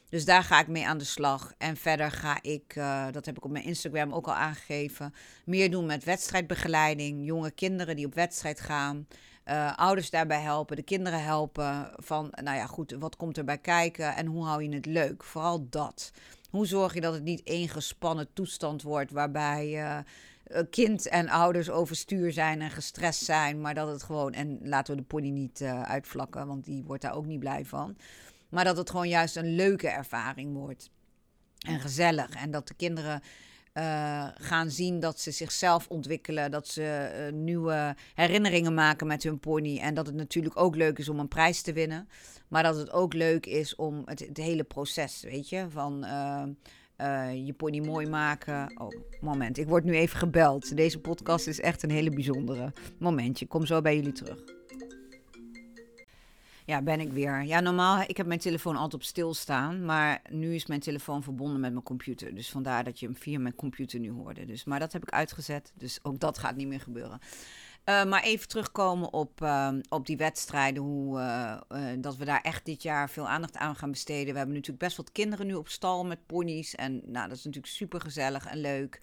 Dus 0.10 0.26
daar 0.26 0.44
ga 0.44 0.60
ik 0.60 0.68
mee 0.68 0.88
aan 0.88 0.98
de 0.98 1.04
slag. 1.04 1.54
En 1.58 1.78
verder 1.78 2.12
ga 2.12 2.40
ik, 2.42 2.74
dat 3.12 3.26
heb 3.26 3.38
ik 3.38 3.46
op 3.46 3.52
mijn 3.52 3.64
Instagram 3.66 4.14
ook 4.14 4.28
al 4.28 4.34
aangegeven, 4.34 5.14
meer 5.46 5.72
doen 5.72 5.86
met 5.86 6.04
wedstrijdbegeleiding. 6.04 7.26
Jonge 7.26 7.52
kinderen 7.52 7.96
die 7.96 8.06
op 8.06 8.14
wedstrijd 8.14 8.60
gaan. 8.60 9.08
ouders 9.76 10.10
daarbij 10.10 10.42
helpen, 10.42 10.76
de 10.76 10.82
kinderen 10.82 11.24
helpen. 11.24 11.92
Van, 11.96 12.34
nou 12.44 12.58
ja, 12.58 12.66
goed, 12.66 12.96
wat 13.00 13.16
komt 13.16 13.38
erbij 13.38 13.58
kijken 13.58 14.16
en 14.16 14.26
hoe 14.26 14.46
hou 14.46 14.64
je 14.64 14.76
het 14.76 14.86
leuk? 14.86 15.24
Vooral 15.24 15.68
dat. 15.70 16.12
Hoe 16.50 16.66
zorg 16.66 16.94
je 16.94 17.02
dat 17.02 17.14
het 17.14 17.24
niet 17.24 17.44
één 17.44 17.70
gespannen 17.70 18.34
toestand 18.34 18.82
wordt 18.82 19.12
waarbij 19.12 19.68
uh, 19.68 20.00
kind 20.70 21.08
en 21.08 21.30
ouders 21.30 21.70
overstuur 21.70 22.32
zijn 22.32 22.62
en 22.62 22.72
gestrest 22.72 23.24
zijn, 23.24 23.62
maar 23.62 23.74
dat 23.74 23.88
het 23.88 24.04
gewoon, 24.04 24.34
en 24.34 24.60
laten 24.62 24.96
we 24.96 25.02
de 25.02 25.08
pony 25.08 25.30
niet 25.30 25.62
uh, 25.62 25.82
uitvlakken, 25.82 26.48
want 26.48 26.66
die 26.66 26.84
wordt 26.84 27.02
daar 27.02 27.16
ook 27.16 27.26
niet 27.26 27.40
blij 27.40 27.66
van, 27.66 27.98
maar 28.50 28.64
dat 28.64 28.78
het 28.78 28.90
gewoon 28.90 29.10
juist 29.10 29.36
een 29.36 29.56
leuke 29.56 29.90
ervaring 29.90 30.54
wordt 30.54 30.90
en 31.58 31.80
gezellig 31.80 32.30
en 32.30 32.52
dat 32.52 32.68
de 32.68 32.74
kinderen 32.74 33.22
gaan 34.38 34.70
zien 34.70 35.00
dat 35.00 35.20
ze 35.20 35.32
zichzelf 35.32 35.88
ontwikkelen, 35.88 36.52
dat 36.52 36.68
ze 36.68 37.30
nieuwe 37.34 37.96
herinneringen 38.14 38.74
maken 38.74 39.08
met 39.08 39.24
hun 39.24 39.40
pony. 39.40 39.80
En 39.80 39.94
dat 39.94 40.06
het 40.06 40.16
natuurlijk 40.16 40.60
ook 40.60 40.76
leuk 40.76 40.98
is 40.98 41.10
om 41.10 41.20
een 41.20 41.28
prijs 41.28 41.62
te 41.62 41.74
winnen. 41.74 42.10
Maar 42.48 42.64
dat 42.64 42.76
het 42.76 42.92
ook 42.92 43.14
leuk 43.14 43.46
is 43.46 43.76
om 43.76 44.02
het, 44.06 44.30
hele 44.34 44.64
proces, 44.64 45.22
weet 45.22 45.50
je, 45.50 45.66
van 45.70 46.06
uh, 47.02 47.46
je 47.46 47.54
pony 47.54 47.80
mooi 47.80 48.08
maken. 48.10 48.82
Oh, 48.82 48.92
moment, 49.22 49.58
ik 49.58 49.68
word 49.68 49.84
nu 49.84 49.94
even 49.94 50.18
gebeld. 50.18 50.76
Deze 50.78 51.00
podcast 51.00 51.48
is 51.48 51.60
echt 51.60 51.84
een 51.84 51.92
hele 51.92 52.10
bijzondere. 52.10 52.74
Momentje, 53.00 53.48
kom 53.48 53.66
zo 53.66 53.82
bij 53.82 53.96
jullie 53.96 54.12
terug. 54.12 54.56
Ja, 56.66 56.82
ben 56.82 57.00
ik 57.00 57.12
weer. 57.12 57.44
Ja, 57.44 57.60
normaal, 57.60 58.04
ik 58.08 58.18
heb 58.18 58.26
mijn 58.26 58.40
telefoon 58.40 58.76
altijd 58.76 58.94
op 58.94 59.04
stil 59.04 59.34
staan, 59.34 59.86
maar 59.86 60.22
nu 60.30 60.56
is 60.56 60.66
mijn 60.66 60.80
telefoon 60.80 61.24
verbonden 61.24 61.60
met 61.60 61.72
mijn 61.72 61.84
computer. 61.84 62.36
Dus 62.36 62.50
vandaar 62.50 62.84
dat 62.84 63.00
je 63.00 63.06
hem 63.06 63.16
via 63.16 63.40
mijn 63.40 63.56
computer 63.56 64.00
nu 64.00 64.10
hoorde. 64.12 64.46
Dus, 64.46 64.64
maar 64.64 64.80
dat 64.80 64.94
heb 64.94 65.04
ik 65.04 65.10
uitgezet, 65.10 65.72
dus 65.76 66.00
ook 66.04 66.20
dat 66.20 66.38
gaat 66.38 66.56
niet 66.56 66.68
meer 66.68 66.80
gebeuren. 66.80 67.20
Uh, 67.90 68.04
maar 68.04 68.24
even 68.24 68.48
terugkomen 68.48 69.14
op, 69.14 69.42
uh, 69.42 69.70
op 69.90 70.06
die 70.06 70.18
wedstrijden, 70.18 70.84
hoe, 70.84 71.20
uh, 71.20 71.88
dat 71.98 72.16
we 72.16 72.26
daar 72.26 72.42
echt 72.42 72.66
dit 72.66 72.84
jaar 72.84 73.10
veel 73.10 73.28
aandacht 73.28 73.58
aan 73.58 73.76
gaan 73.76 73.92
besteden. 73.92 74.32
We 74.32 74.38
hebben 74.38 74.56
natuurlijk 74.56 74.84
best 74.84 74.98
wat 74.98 75.12
kinderen 75.12 75.48
nu 75.48 75.54
op 75.54 75.68
stal 75.68 76.06
met 76.06 76.26
ponies 76.26 76.76
en 76.76 77.02
nou, 77.06 77.28
dat 77.28 77.38
is 77.38 77.44
natuurlijk 77.44 77.74
super 77.74 78.02
gezellig 78.02 78.46
en 78.46 78.58
leuk. 78.58 79.02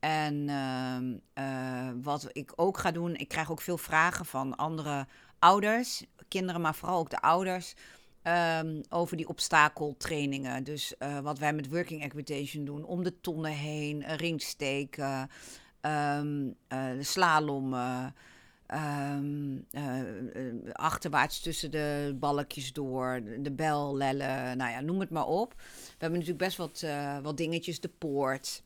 En 0.00 0.48
ehm, 0.48 1.14
eh, 1.32 1.88
wat 2.02 2.28
ik 2.32 2.52
ook 2.56 2.78
ga 2.78 2.90
doen, 2.90 3.16
ik 3.16 3.28
krijg 3.28 3.50
ook 3.50 3.60
veel 3.60 3.78
vragen 3.78 4.24
van 4.24 4.56
andere 4.56 5.06
ouders, 5.38 6.04
kinderen, 6.28 6.60
maar 6.60 6.74
vooral 6.74 6.98
ook 6.98 7.10
de 7.10 7.20
ouders. 7.20 7.74
Ehm, 8.22 8.82
over 8.88 9.16
die 9.16 9.28
obstakeltrainingen. 9.28 10.64
Dus 10.64 10.94
wat 11.22 11.38
wij 11.38 11.52
met 11.52 11.70
working 11.70 12.02
equitation 12.02 12.64
doen, 12.64 12.84
om 12.84 13.02
de 13.02 13.20
tonnen 13.20 13.52
heen, 13.52 14.04
ringsteken, 14.04 15.28
um, 15.86 16.54
uh, 16.68 16.90
slalom, 17.00 17.74
um, 17.74 19.66
achterwaarts 20.72 21.40
tussen 21.40 21.70
de 21.70 22.16
balkjes 22.18 22.72
door, 22.72 23.22
de 23.38 23.52
bel, 23.52 23.96
lellen, 23.96 24.56
nou 24.56 24.70
ja, 24.70 24.80
noem 24.80 25.00
het 25.00 25.10
maar 25.10 25.26
op. 25.26 25.54
We 25.56 25.64
hebben 25.98 26.18
natuurlijk 26.18 26.44
best 26.44 26.56
wat, 26.56 26.86
wat 27.22 27.36
dingetjes, 27.36 27.80
de 27.80 27.90
poort. 27.98 28.62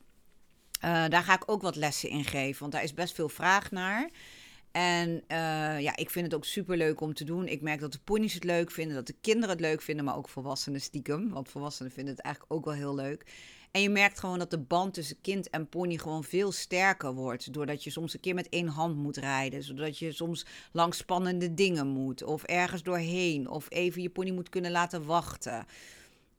daar 0.81 1.23
ga 1.23 1.33
ik 1.33 1.51
ook 1.51 1.61
wat 1.61 1.75
lessen 1.75 2.09
in 2.09 2.23
geven, 2.23 2.59
want 2.59 2.71
daar 2.71 2.83
is 2.83 2.93
best 2.93 3.15
veel 3.15 3.29
vraag 3.29 3.71
naar. 3.71 4.09
En 4.71 5.23
ja, 5.81 5.95
ik 5.95 6.09
vind 6.09 6.25
het 6.25 6.35
ook 6.35 6.45
super 6.45 6.77
leuk 6.77 7.01
om 7.01 7.13
te 7.13 7.23
doen. 7.23 7.47
Ik 7.47 7.61
merk 7.61 7.79
dat 7.79 7.91
de 7.91 7.99
ponies 8.03 8.33
het 8.33 8.43
leuk 8.43 8.71
vinden, 8.71 8.95
dat 8.95 9.07
de 9.07 9.15
kinderen 9.21 9.49
het 9.49 9.59
leuk 9.59 9.81
vinden, 9.81 10.05
maar 10.05 10.17
ook 10.17 10.29
volwassenen 10.29 10.81
stiekem. 10.81 11.29
Want 11.29 11.49
volwassenen 11.49 11.91
vinden 11.91 12.15
het 12.15 12.23
eigenlijk 12.23 12.53
ook 12.53 12.65
wel 12.65 12.73
heel 12.73 12.95
leuk. 12.95 13.25
En 13.71 13.81
je 13.81 13.89
merkt 13.89 14.19
gewoon 14.19 14.39
dat 14.39 14.51
de 14.51 14.59
band 14.59 14.93
tussen 14.93 15.21
kind 15.21 15.49
en 15.49 15.69
pony 15.69 15.97
gewoon 15.97 16.23
veel 16.23 16.51
sterker 16.51 17.13
wordt. 17.13 17.53
Doordat 17.53 17.83
je 17.83 17.89
soms 17.89 18.13
een 18.13 18.19
keer 18.19 18.33
met 18.33 18.49
één 18.49 18.67
hand 18.67 18.95
moet 18.95 19.17
rijden. 19.17 19.63
Zodat 19.63 19.97
je 19.97 20.11
soms 20.11 20.45
langs 20.71 20.97
spannende 20.97 21.53
dingen 21.53 21.87
moet. 21.87 22.23
Of 22.23 22.43
ergens 22.43 22.83
doorheen. 22.83 23.49
Of 23.49 23.65
even 23.69 24.01
je 24.01 24.09
pony 24.09 24.31
moet 24.31 24.49
kunnen 24.49 24.71
laten 24.71 25.05
wachten. 25.05 25.65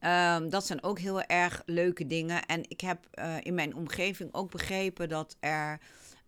Um, 0.01 0.51
dat 0.51 0.67
zijn 0.67 0.83
ook 0.83 0.99
heel 0.99 1.23
erg 1.23 1.63
leuke 1.67 2.07
dingen. 2.07 2.47
En 2.47 2.63
ik 2.69 2.81
heb 2.81 3.07
uh, 3.15 3.37
in 3.43 3.55
mijn 3.55 3.75
omgeving 3.77 4.35
ook 4.35 4.51
begrepen 4.51 5.09
dat 5.09 5.37
er 5.41 5.81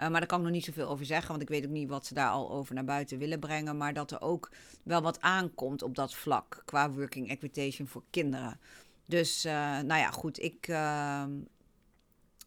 uh, 0.03 0.09
maar 0.09 0.21
daar 0.21 0.27
kan 0.27 0.39
ik 0.39 0.45
nog 0.45 0.55
niet 0.55 0.65
zoveel 0.65 0.89
over 0.89 1.07
zeggen, 1.07 1.29
want 1.29 1.43
ik 1.43 1.49
weet 1.49 1.65
ook 1.65 1.71
niet 1.71 1.89
wat 1.89 2.07
ze 2.07 2.15
daar 2.15 2.31
al 2.31 2.51
over 2.51 2.75
naar 2.75 2.85
buiten 2.85 3.19
willen 3.19 3.41
brengen. 3.41 3.77
Maar 3.77 3.93
dat 3.93 4.11
er 4.11 4.21
ook 4.21 4.51
wel 4.83 5.03
wat 5.03 5.21
aankomt 5.21 5.83
op 5.83 5.95
dat 5.95 6.15
vlak 6.15 6.63
qua 6.65 6.91
working 6.91 7.29
equitation 7.29 7.87
voor 7.87 8.03
kinderen. 8.11 8.61
Dus 9.07 9.45
uh, 9.45 9.53
nou 9.81 10.01
ja, 10.01 10.11
goed, 10.11 10.43
ik, 10.43 10.69
uh, 10.69 11.25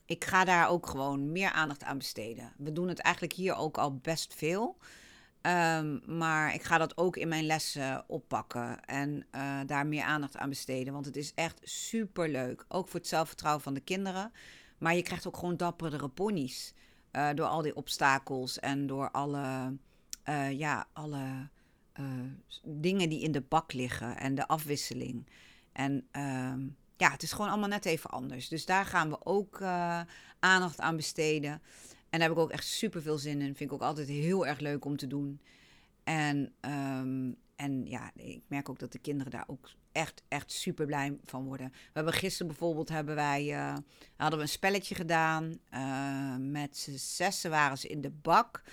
ik 0.06 0.26
ga 0.26 0.44
daar 0.44 0.70
ook 0.70 0.88
gewoon 0.88 1.32
meer 1.32 1.52
aandacht 1.52 1.84
aan 1.84 1.98
besteden. 1.98 2.54
We 2.58 2.72
doen 2.72 2.88
het 2.88 3.00
eigenlijk 3.00 3.34
hier 3.34 3.56
ook 3.56 3.78
al 3.78 3.96
best 3.96 4.34
veel. 4.34 4.78
Um, 5.42 6.02
maar 6.18 6.54
ik 6.54 6.64
ga 6.64 6.78
dat 6.78 6.98
ook 6.98 7.18
in 7.18 7.28
mijn 7.28 7.46
lessen 7.46 8.04
oppakken 8.08 8.86
en 8.86 9.26
uh, 9.36 9.60
daar 9.66 9.88
meer 9.88 10.04
aandacht 10.04 10.38
aan 10.38 10.50
besteden. 10.50 10.94
Want 10.94 11.06
het 11.06 11.16
is 11.16 11.34
echt 11.34 11.60
super 11.64 12.30
leuk. 12.30 12.66
Ook 12.68 12.88
voor 12.88 13.00
het 13.00 13.10
zelfvertrouwen 13.10 13.64
van 13.64 13.74
de 13.74 13.80
kinderen. 13.80 14.32
Maar 14.78 14.96
je 14.96 15.02
krijgt 15.02 15.28
ook 15.28 15.38
gewoon 15.38 15.58
dapperdere 15.58 16.10
ponies. 16.10 16.74
Uh, 17.12 17.30
door 17.36 17.46
al 17.46 17.62
die 17.62 17.76
obstakels 17.76 18.60
en 18.60 18.88
door 18.88 19.12
alle, 19.12 19.78
ja, 20.52 20.88
alle 20.94 21.50
dingen 22.64 23.10
die 23.10 23.22
in 23.22 23.32
de 23.32 23.42
bak 23.42 23.74
liggen 23.74 24.18
en 24.18 24.36
de 24.36 24.48
afwisseling. 24.48 25.30
En 25.76 26.08
ehm, 26.12 26.60
ja, 26.98 27.12
het 27.12 27.24
is 27.24 27.32
gewoon 27.32 27.50
allemaal 27.50 27.70
net 27.70 27.86
even 27.86 28.10
anders. 28.10 28.48
Dus 28.48 28.66
daar 28.66 28.86
gaan 28.86 29.10
we 29.10 29.26
ook 29.26 29.62
aandacht 30.40 30.80
aan 30.80 30.96
besteden. 30.96 31.52
En 32.10 32.20
daar 32.20 32.30
heb 32.30 32.32
ik 32.38 32.44
ook 32.44 32.52
echt 32.52 32.68
super 32.68 33.02
veel 33.02 33.18
zin 33.18 33.42
in. 33.42 33.56
Vind 33.56 33.70
ik 33.70 33.74
ook 33.74 33.82
altijd 33.82 34.08
heel 34.08 34.48
erg 34.48 34.60
leuk 34.60 34.86
om 34.86 34.98
te 34.98 35.08
doen. 35.08 35.42
En 36.04 36.54
um, 36.62 37.38
en 37.56 37.86
ja, 37.86 38.12
ik 38.16 38.42
merk 38.48 38.70
ook 38.70 38.80
dat 38.80 38.92
de 38.92 39.00
kinderen 39.00 39.32
daar 39.32 39.44
ook 39.48 39.70
echt, 39.92 40.24
echt 40.28 40.52
super 40.52 40.86
blij 40.86 41.18
van 41.24 41.44
worden. 41.44 41.70
We 41.70 41.92
hebben 41.94 42.14
gisteren 42.14 42.48
bijvoorbeeld 42.48 42.90
hebben 42.90 43.16
wij, 43.16 43.46
uh, 43.46 43.76
hadden 44.16 44.38
we 44.38 44.46
een 44.46 44.52
spelletje 44.52 44.96
gedaan. 44.96 45.60
Uh, 45.74 46.36
met 46.40 46.78
z'n 46.78 46.96
zessen 46.96 47.50
waren 47.50 47.78
ze 47.78 47.88
in 47.88 48.02
de 48.02 48.12
bak. 48.12 48.64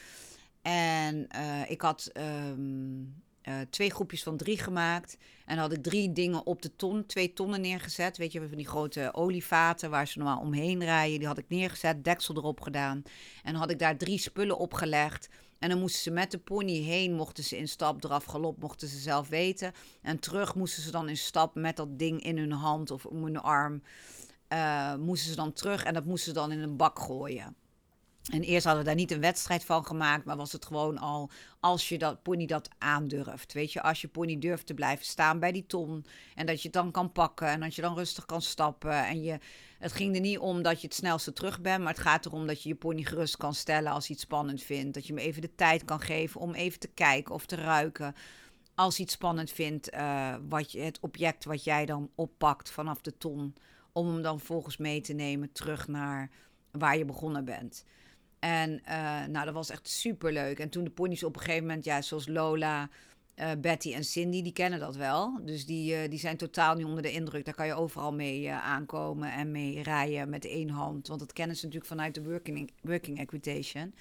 En 0.63 1.29
ik 1.69 1.81
had 1.81 2.11
um, 2.17 3.23
twee 3.71 3.91
groepjes 3.91 4.23
van 4.23 4.37
drie 4.37 4.59
gemaakt. 4.59 5.17
En 5.47 5.59
had 5.59 5.73
ik 5.73 5.83
drie 5.83 6.13
dingen 6.13 6.47
op 6.47 6.63
de 6.63 6.77
ton, 6.77 7.07
twee 7.07 7.33
tonnen 7.33 7.61
neergezet. 7.61 8.17
Weet 8.17 8.33
je, 8.33 8.49
van 8.49 8.57
die 8.57 8.69
grote 8.69 9.15
olievaten 9.15 9.91
waar 9.91 10.07
ze 10.07 10.19
normaal 10.19 10.41
omheen 10.41 10.85
rijden. 10.85 11.19
Die 11.19 11.29
had 11.29 11.39
ik 11.39 11.49
neergezet, 11.49 12.05
deksel 12.05 12.37
erop 12.37 12.61
gedaan. 12.61 13.03
En 13.43 13.55
had 13.55 13.71
ik 13.71 13.79
daar 13.79 13.97
drie 13.97 14.19
spullen 14.19 14.59
op 14.59 14.75
gelegd. 14.75 15.29
En 15.59 15.69
dan 15.69 15.79
moesten 15.79 16.03
ze 16.03 16.11
met 16.11 16.31
de 16.31 16.39
pony 16.39 16.81
heen, 16.83 17.15
mochten 17.15 17.45
ze 17.45 17.57
in 17.57 17.69
stap, 17.69 18.01
draf, 18.01 18.25
galop, 18.25 18.61
mochten 18.61 18.89
ze 18.89 18.99
zelf 18.99 19.29
weten. 19.29 19.73
En 20.03 20.19
terug 20.19 20.55
moesten 20.55 20.83
ze 20.83 20.91
dan 20.91 21.09
in 21.09 21.17
stap 21.17 21.55
met 21.55 21.77
dat 21.77 21.99
ding 21.99 22.23
in 22.23 22.39
hun 22.39 22.53
hand 22.53 22.91
of 22.91 23.07
om 23.07 23.25
hun 23.25 23.41
arm. 23.41 23.83
Uh, 24.53 24.95
moesten 24.95 25.31
ze 25.31 25.37
dan 25.37 25.53
terug 25.53 25.85
en 25.85 25.95
dat 25.95 26.05
moesten 26.05 26.33
ze 26.35 26.39
dan 26.39 26.53
in 26.53 26.59
een 26.59 26.77
bak 26.77 26.99
gooien. 26.99 27.57
En 28.31 28.43
eerst 28.43 28.65
hadden 28.65 28.83
we 28.83 28.89
daar 28.89 28.99
niet 28.99 29.11
een 29.11 29.21
wedstrijd 29.21 29.65
van 29.65 29.87
gemaakt, 29.87 30.25
maar 30.25 30.37
was 30.37 30.53
het 30.53 30.67
gewoon 30.67 30.99
al 30.99 31.31
als 31.61 31.89
je 31.89 31.99
dat 31.99 32.23
pony 32.23 32.47
dat 32.47 32.69
aandurft. 32.79 33.53
Weet 33.53 33.73
je, 33.73 33.83
als 33.83 34.01
je 34.01 34.09
pony 34.09 34.39
durft 34.39 34.67
te 34.67 34.75
blijven 34.75 35.05
staan 35.05 35.39
bij 35.39 35.53
die 35.53 35.67
ton 35.67 36.05
en 36.35 36.47
dat 36.47 36.57
je 36.57 36.63
het 36.63 36.73
dan 36.73 36.91
kan 36.91 37.13
pakken 37.13 37.49
en 37.49 37.61
dat 37.61 37.75
je 37.75 37.83
dan 37.83 37.95
rustig 37.95 38.27
kan 38.27 38.43
stappen. 38.43 39.07
En 39.07 39.23
je, 39.23 39.39
het 39.79 39.93
ging 39.93 40.15
er 40.15 40.21
niet 40.21 40.39
om 40.39 40.63
dat 40.63 40.81
je 40.81 40.87
het 40.87 40.97
snelste 40.97 41.33
terug 41.33 41.61
bent, 41.61 41.83
maar 41.83 41.93
het 41.93 42.03
gaat 42.03 42.27
erom 42.27 42.47
dat 42.47 42.63
je 42.63 42.69
je 42.69 42.75
pony 42.75 43.03
gerust 43.03 43.37
kan 43.37 43.55
stellen 43.55 43.93
als 43.93 44.07
hij 44.07 44.17
het 44.17 44.25
spannend 44.25 44.63
vindt. 44.63 44.95
Dat 44.95 45.07
je 45.07 45.15
hem 45.15 45.23
even 45.23 45.43
de 45.43 45.55
tijd 45.55 45.85
kan 45.85 46.01
geven 46.01 46.41
om 46.41 46.55
even 46.55 46.79
te 46.79 46.89
kijken 46.89 47.35
of 47.35 47.47
te 47.47 47.57
ruiken. 47.57 48.15
Als 48.75 48.97
hij 48.97 49.05
het 49.05 49.15
spannend 49.15 49.51
vindt, 49.51 49.95
uh, 49.95 50.35
wat 50.49 50.73
je, 50.73 50.81
het 50.81 51.01
object 51.01 51.45
wat 51.45 51.65
jij 51.65 51.87
dan 51.87 52.11
oppakt 52.15 52.71
vanaf 52.71 53.01
de 53.01 53.19
ton, 53.19 53.55
om 53.93 54.07
hem 54.07 54.23
dan 54.23 54.41
volgens 54.41 54.77
mee 54.77 55.01
te 55.01 55.13
nemen 55.13 55.53
terug 55.53 55.89
naar 55.89 56.31
waar 56.71 56.99
je 56.99 57.05
begonnen 57.05 57.45
bent. 57.45 57.85
En 58.43 58.83
uh, 58.89 59.25
nou, 59.25 59.45
dat 59.45 59.55
was 59.55 59.71
echt 59.71 59.89
super 59.89 60.33
leuk. 60.33 60.59
En 60.59 60.69
toen 60.69 60.85
de 60.85 60.91
ponies 60.91 61.25
op 61.25 61.37
een 61.37 61.43
gegeven 61.43 61.67
moment, 61.67 61.85
ja, 61.85 62.03
zoals 62.03 62.29
Lola, 62.29 62.89
uh, 63.37 63.51
Betty 63.59 63.93
en 63.93 64.05
Cindy, 64.05 64.43
die 64.43 64.53
kennen 64.53 64.81
dat 64.81 64.97
wel. 64.97 65.41
Dus 65.45 65.67
die, 65.67 66.03
uh, 66.03 66.11
die 66.11 66.19
zijn 66.19 66.37
totaal 66.37 66.75
niet 66.75 66.87
onder 66.87 67.03
de 67.03 67.13
indruk. 67.13 67.45
Daar 67.45 67.55
kan 67.55 67.67
je 67.67 67.75
overal 67.75 68.13
mee 68.13 68.51
aankomen 68.51 69.33
en 69.33 69.51
mee 69.51 69.83
rijden 69.83 70.29
met 70.29 70.45
één 70.45 70.71
hand. 70.71 71.09
Want 71.09 71.21
dat 71.21 71.33
kennen 71.33 71.57
ze 71.57 71.65
natuurlijk 71.65 71.93
vanuit 71.93 72.15
de 72.15 72.23
working, 72.23 72.71
working 72.81 73.19
equitation. 73.19 73.95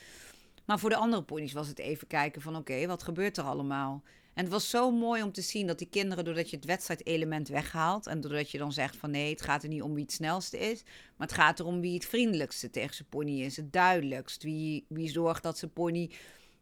Maar 0.65 0.79
voor 0.79 0.89
de 0.89 0.95
andere 0.95 1.23
ponies 1.23 1.53
was 1.53 1.67
het 1.67 1.79
even 1.79 2.07
kijken 2.07 2.41
van 2.41 2.55
oké, 2.55 2.87
wat 2.87 3.03
gebeurt 3.03 3.37
er 3.37 3.43
allemaal? 3.43 4.03
En 4.33 4.43
het 4.43 4.53
was 4.53 4.69
zo 4.69 4.91
mooi 4.91 5.23
om 5.23 5.31
te 5.31 5.41
zien 5.41 5.67
dat 5.67 5.77
die 5.77 5.89
kinderen, 5.89 6.25
doordat 6.25 6.49
je 6.49 6.55
het 6.55 6.65
wedstrijdelement 6.65 7.47
weghaalt. 7.47 8.07
En 8.07 8.21
doordat 8.21 8.51
je 8.51 8.57
dan 8.57 8.73
zegt 8.73 8.95
van 8.95 9.11
nee, 9.11 9.29
het 9.29 9.41
gaat 9.41 9.63
er 9.63 9.69
niet 9.69 9.81
om 9.81 9.93
wie 9.93 10.03
het 10.03 10.13
snelste 10.13 10.57
is. 10.57 10.83
Maar 11.17 11.27
het 11.27 11.35
gaat 11.35 11.59
erom 11.59 11.81
wie 11.81 11.93
het 11.93 12.05
vriendelijkste 12.05 12.69
tegen 12.69 12.95
zijn 12.95 13.09
pony 13.09 13.41
is. 13.41 13.57
Het 13.57 13.73
duidelijkst. 13.73 14.43
Wie, 14.43 14.85
wie 14.87 15.09
zorgt 15.09 15.43
dat 15.43 15.57
zijn 15.57 15.73
pony 15.73 16.11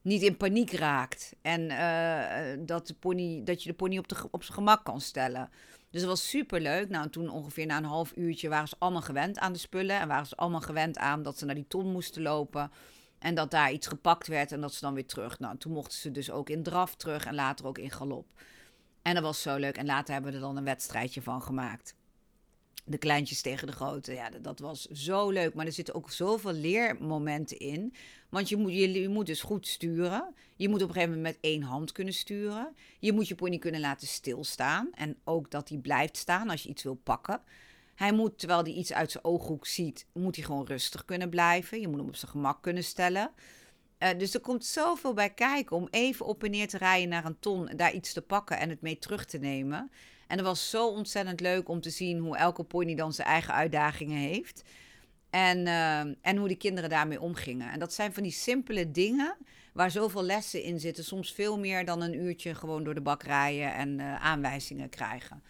niet 0.01 0.21
in 0.21 0.37
paniek 0.37 0.71
raakt. 0.71 1.35
En 1.41 1.61
uh, 1.61 2.65
dat, 2.65 2.87
de 2.87 2.93
pony, 2.93 3.41
dat 3.43 3.63
je 3.63 3.69
de 3.69 3.75
pony 3.75 3.97
op, 3.97 4.07
de, 4.07 4.15
op 4.31 4.43
zijn 4.43 4.57
gemak 4.57 4.85
kan 4.85 5.01
stellen. 5.01 5.49
Dus 5.91 6.01
dat 6.01 6.09
was 6.09 6.29
super 6.29 6.61
leuk. 6.61 6.89
Nou, 6.89 7.09
toen 7.09 7.29
ongeveer 7.29 7.65
na 7.65 7.77
een 7.77 7.83
half 7.83 8.11
uurtje 8.15 8.49
waren 8.49 8.67
ze 8.67 8.75
allemaal 8.77 9.01
gewend 9.01 9.39
aan 9.39 9.53
de 9.53 9.59
spullen. 9.59 9.99
En 9.99 10.07
waren 10.07 10.25
ze 10.25 10.35
allemaal 10.35 10.61
gewend 10.61 10.97
aan 10.97 11.23
dat 11.23 11.37
ze 11.37 11.45
naar 11.45 11.55
die 11.55 11.67
ton 11.67 11.91
moesten 11.91 12.21
lopen. 12.21 12.71
En 13.19 13.35
dat 13.35 13.51
daar 13.51 13.71
iets 13.71 13.87
gepakt 13.87 14.27
werd 14.27 14.51
en 14.51 14.61
dat 14.61 14.73
ze 14.73 14.79
dan 14.79 14.93
weer 14.93 15.05
terug. 15.05 15.39
Nou, 15.39 15.57
toen 15.57 15.71
mochten 15.71 15.97
ze 15.97 16.11
dus 16.11 16.31
ook 16.31 16.49
in 16.49 16.63
draf 16.63 16.95
terug 16.95 17.25
en 17.25 17.35
later 17.35 17.65
ook 17.65 17.77
in 17.77 17.91
galop. 17.91 18.27
En 19.01 19.13
dat 19.13 19.23
was 19.23 19.41
zo 19.41 19.55
leuk. 19.55 19.77
En 19.77 19.85
later 19.85 20.13
hebben 20.13 20.31
we 20.31 20.37
er 20.37 20.43
dan 20.43 20.57
een 20.57 20.63
wedstrijdje 20.63 21.21
van 21.21 21.41
gemaakt. 21.41 21.95
De 22.85 22.97
kleintjes 22.97 23.41
tegen 23.41 23.67
de 23.67 23.73
grote. 23.73 24.13
Ja, 24.13 24.29
dat 24.29 24.59
was 24.59 24.85
zo 24.85 25.29
leuk. 25.29 25.53
Maar 25.53 25.65
er 25.65 25.71
zitten 25.71 25.95
ook 25.95 26.11
zoveel 26.11 26.53
leermomenten 26.53 27.57
in. 27.57 27.93
Want 28.29 28.49
je 28.49 28.57
moet, 28.57 28.73
je, 28.73 29.01
je 29.01 29.09
moet 29.09 29.25
dus 29.25 29.41
goed 29.41 29.67
sturen. 29.67 30.33
Je 30.55 30.69
moet 30.69 30.81
op 30.81 30.87
een 30.87 30.93
gegeven 30.93 31.15
moment 31.15 31.35
met 31.35 31.51
één 31.51 31.61
hand 31.61 31.91
kunnen 31.91 32.13
sturen. 32.13 32.75
Je 32.99 33.13
moet 33.13 33.27
je 33.27 33.35
pony 33.35 33.57
kunnen 33.57 33.81
laten 33.81 34.07
stilstaan. 34.07 34.89
En 34.93 35.17
ook 35.23 35.51
dat 35.51 35.69
hij 35.69 35.77
blijft 35.77 36.17
staan 36.17 36.49
als 36.49 36.63
je 36.63 36.69
iets 36.69 36.83
wil 36.83 36.99
pakken. 37.03 37.41
Hij 37.99 38.11
moet, 38.11 38.39
terwijl 38.39 38.63
hij 38.63 38.71
iets 38.71 38.93
uit 38.93 39.11
zijn 39.11 39.23
ooghoek 39.23 39.67
ziet, 39.67 40.05
moet 40.13 40.35
hij 40.35 40.45
gewoon 40.45 40.65
rustig 40.65 41.05
kunnen 41.05 41.29
blijven. 41.29 41.79
Je 41.79 41.87
moet 41.87 41.99
hem 41.99 42.07
op 42.07 42.15
zijn 42.15 42.31
gemak 42.31 42.61
kunnen 42.61 42.83
stellen. 42.83 43.31
Uh, 43.99 44.09
dus 44.17 44.33
er 44.33 44.39
komt 44.39 44.65
zoveel 44.65 45.13
bij 45.13 45.29
kijken 45.29 45.75
om 45.75 45.87
even 45.91 46.25
op 46.25 46.43
en 46.43 46.51
neer 46.51 46.67
te 46.67 46.77
rijden 46.77 47.09
naar 47.09 47.25
een 47.25 47.39
ton, 47.39 47.71
daar 47.75 47.93
iets 47.93 48.13
te 48.13 48.21
pakken 48.21 48.59
en 48.59 48.69
het 48.69 48.81
mee 48.81 48.97
terug 48.99 49.25
te 49.25 49.37
nemen. 49.37 49.91
En 50.27 50.37
het 50.37 50.45
was 50.45 50.69
zo 50.69 50.87
ontzettend 50.87 51.39
leuk 51.39 51.69
om 51.69 51.81
te 51.81 51.89
zien 51.89 52.19
hoe 52.19 52.37
elke 52.37 52.63
pony 52.63 52.95
dan 52.95 53.13
zijn 53.13 53.27
eigen 53.27 53.53
uitdagingen 53.53 54.17
heeft. 54.17 54.63
En, 55.29 55.57
uh, 55.57 55.99
en 55.99 56.37
hoe 56.37 56.47
die 56.47 56.57
kinderen 56.57 56.89
daarmee 56.89 57.21
omgingen. 57.21 57.71
En 57.71 57.79
dat 57.79 57.93
zijn 57.93 58.13
van 58.13 58.23
die 58.23 58.31
simpele 58.31 58.91
dingen 58.91 59.37
waar 59.73 59.91
zoveel 59.91 60.23
lessen 60.23 60.63
in 60.63 60.79
zitten. 60.79 61.03
Soms 61.03 61.33
veel 61.33 61.59
meer 61.59 61.85
dan 61.85 62.01
een 62.01 62.19
uurtje 62.19 62.55
gewoon 62.55 62.83
door 62.83 62.95
de 62.95 63.01
bak 63.01 63.23
rijden 63.23 63.73
en 63.73 63.99
uh, 63.99 64.25
aanwijzingen 64.25 64.89
krijgen. 64.89 65.43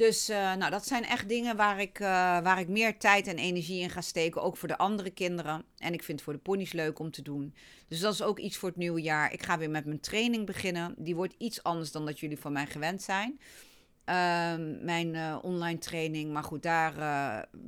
Dus 0.00 0.30
uh, 0.30 0.54
nou, 0.54 0.70
dat 0.70 0.86
zijn 0.86 1.04
echt 1.04 1.28
dingen 1.28 1.56
waar 1.56 1.80
ik, 1.80 1.98
uh, 1.98 2.06
waar 2.40 2.60
ik 2.60 2.68
meer 2.68 2.98
tijd 2.98 3.26
en 3.26 3.36
energie 3.36 3.80
in 3.80 3.90
ga 3.90 4.00
steken. 4.00 4.42
Ook 4.42 4.56
voor 4.56 4.68
de 4.68 4.78
andere 4.78 5.10
kinderen. 5.10 5.64
En 5.78 5.92
ik 5.92 6.02
vind 6.02 6.18
het 6.18 6.22
voor 6.22 6.32
de 6.32 6.38
ponies 6.42 6.72
leuk 6.72 6.98
om 6.98 7.10
te 7.10 7.22
doen. 7.22 7.54
Dus 7.88 8.00
dat 8.00 8.12
is 8.12 8.22
ook 8.22 8.38
iets 8.38 8.56
voor 8.56 8.68
het 8.68 8.78
nieuwe 8.78 9.00
jaar. 9.00 9.32
Ik 9.32 9.42
ga 9.42 9.58
weer 9.58 9.70
met 9.70 9.84
mijn 9.84 10.00
training 10.00 10.46
beginnen. 10.46 10.94
Die 10.96 11.14
wordt 11.14 11.34
iets 11.38 11.62
anders 11.62 11.92
dan 11.92 12.06
dat 12.06 12.20
jullie 12.20 12.38
van 12.38 12.52
mij 12.52 12.66
gewend 12.66 13.02
zijn. 13.02 13.40
Ehm, 14.04 14.84
mijn 14.84 15.14
uh, 15.14 15.38
online 15.42 15.78
training. 15.78 16.32
Maar 16.32 16.44
goed, 16.44 16.62
daar 16.62 16.94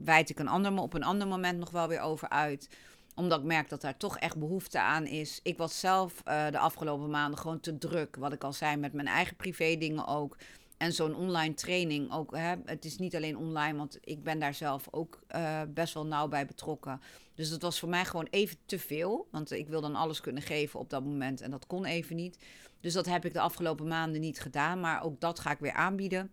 wijd 0.05 0.31
ik 0.31 0.38
een 0.38 0.49
ander, 0.49 0.77
op 0.79 0.95
een 0.95 1.05
ander 1.05 1.29
moment 1.29 1.59
nog 1.59 1.71
wel 1.71 1.88
weer 1.88 2.01
over 2.01 2.29
uit. 2.29 2.68
Omdat 3.14 3.38
ik 3.38 3.47
merk 3.47 3.68
dat 3.68 3.81
daar 3.81 3.97
toch 3.97 4.18
echt 4.18 4.38
behoefte 4.38 4.81
aan 4.81 5.07
is. 5.07 5.40
Ik 5.42 5.57
was 5.57 5.81
zelf 5.81 6.23
de 6.25 6.59
afgelopen 6.59 7.11
maanden 7.11 7.38
gewoon 7.38 7.61
te 7.61 7.79
druk. 7.79 8.16
Wat 8.16 8.33
ik 8.33 8.45
al 8.45 8.53
zei, 8.53 8.77
met 8.77 8.92
mijn 8.92 9.09
eigen 9.09 9.37
privé 9.37 9.77
dingen 9.77 10.07
ook. 10.07 10.37
En 10.83 10.92
zo'n 10.92 11.14
online 11.14 11.55
training 11.55 12.12
ook. 12.12 12.37
Hè, 12.37 12.55
het 12.64 12.85
is 12.85 12.99
niet 12.99 13.16
alleen 13.16 13.37
online, 13.37 13.79
want 13.79 13.99
ik 14.01 14.23
ben 14.23 14.38
daar 14.38 14.55
zelf 14.55 14.88
ook 14.90 15.21
best 15.68 15.95
wel 15.95 16.07
nauw 16.07 16.29
bij 16.29 16.47
betrokken. 16.47 17.01
Dus 17.35 17.51
dat 17.51 17.62
was 17.62 17.79
voor 17.79 17.88
mij 17.88 18.05
gewoon 18.05 18.27
even 18.31 18.57
te 18.66 18.79
veel. 18.79 19.29
Want 19.31 19.51
ik 19.51 19.68
wil 19.68 19.81
dan 19.81 19.95
alles 19.95 20.21
kunnen 20.21 20.42
geven 20.42 20.81
op 20.81 20.90
dat 20.90 21.05
moment. 21.05 21.40
En 21.40 21.51
dat 21.51 21.66
kon 21.66 21.85
even 21.85 22.16
niet. 22.16 22.38
Dus 22.81 22.92
dat 22.92 23.07
heb 23.07 23.25
ik 23.25 23.33
de 23.33 23.40
afgelopen 23.40 23.88
maanden 23.88 24.21
niet 24.21 24.40
gedaan. 24.40 24.81
Maar 24.81 25.03
ook 25.03 25.21
dat 25.21 25.38
ga 25.38 25.51
ik 25.51 25.59
weer 25.59 25.73
aanbieden. 25.73 26.31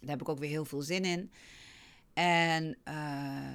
Daar 0.00 0.10
heb 0.10 0.20
ik 0.20 0.28
ook 0.28 0.38
weer 0.38 0.50
heel 0.50 0.64
veel 0.64 0.82
zin 0.82 1.04
in. 1.04 1.30
En 2.14 2.76
uh, 2.88 2.94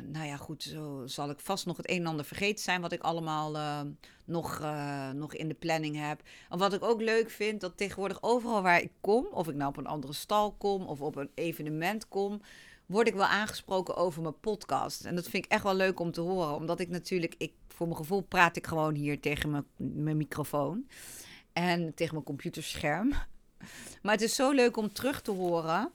nou 0.03 0.25
ja, 0.25 0.37
goed, 0.37 0.63
zo 0.63 1.03
zal 1.05 1.29
ik 1.29 1.39
vast 1.39 1.65
nog 1.65 1.77
het 1.77 1.89
een 1.89 1.99
en 1.99 2.05
ander 2.05 2.25
vergeten 2.25 2.63
zijn 2.63 2.81
wat 2.81 2.91
ik 2.91 3.01
allemaal 3.01 3.55
uh, 3.55 3.81
nog, 4.25 4.59
uh, 4.61 5.09
nog 5.09 5.33
in 5.33 5.47
de 5.47 5.53
planning 5.53 5.95
heb. 5.95 6.21
En 6.49 6.57
wat 6.57 6.73
ik 6.73 6.83
ook 6.83 7.01
leuk 7.01 7.29
vind, 7.29 7.61
dat 7.61 7.77
tegenwoordig 7.77 8.21
overal 8.21 8.61
waar 8.61 8.81
ik 8.81 8.91
kom, 9.01 9.27
of 9.31 9.47
ik 9.47 9.55
nou 9.55 9.69
op 9.69 9.77
een 9.77 9.87
andere 9.87 10.13
stal 10.13 10.51
kom 10.51 10.85
of 10.85 11.01
op 11.01 11.15
een 11.15 11.29
evenement 11.33 12.07
kom, 12.07 12.41
word 12.85 13.07
ik 13.07 13.13
wel 13.13 13.25
aangesproken 13.25 13.95
over 13.95 14.21
mijn 14.21 14.39
podcast. 14.39 15.05
En 15.05 15.15
dat 15.15 15.27
vind 15.27 15.45
ik 15.45 15.51
echt 15.51 15.63
wel 15.63 15.75
leuk 15.75 15.99
om 15.99 16.11
te 16.11 16.21
horen, 16.21 16.55
omdat 16.55 16.79
ik 16.79 16.89
natuurlijk, 16.89 17.35
ik, 17.37 17.53
voor 17.67 17.87
mijn 17.87 17.99
gevoel 17.99 18.21
praat 18.21 18.55
ik 18.55 18.67
gewoon 18.67 18.95
hier 18.95 19.19
tegen 19.19 19.51
mijn, 19.51 19.65
mijn 19.75 20.17
microfoon 20.17 20.87
en 21.53 21.93
tegen 21.93 22.13
mijn 22.13 22.25
computerscherm. 22.25 23.13
Maar 24.01 24.13
het 24.13 24.21
is 24.21 24.35
zo 24.35 24.51
leuk 24.51 24.77
om 24.77 24.93
terug 24.93 25.21
te 25.21 25.31
horen 25.31 25.91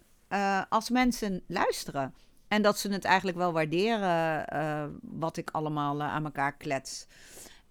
als 0.68 0.90
mensen 0.90 1.42
luisteren. 1.46 2.14
En 2.52 2.62
dat 2.62 2.78
ze 2.78 2.88
het 2.88 3.04
eigenlijk 3.04 3.36
wel 3.36 3.52
waarderen 3.52 4.46
uh, 4.52 4.84
wat 5.02 5.36
ik 5.36 5.50
allemaal 5.50 5.96
uh, 5.96 6.02
aan 6.02 6.24
elkaar 6.24 6.56
klets. 6.56 7.06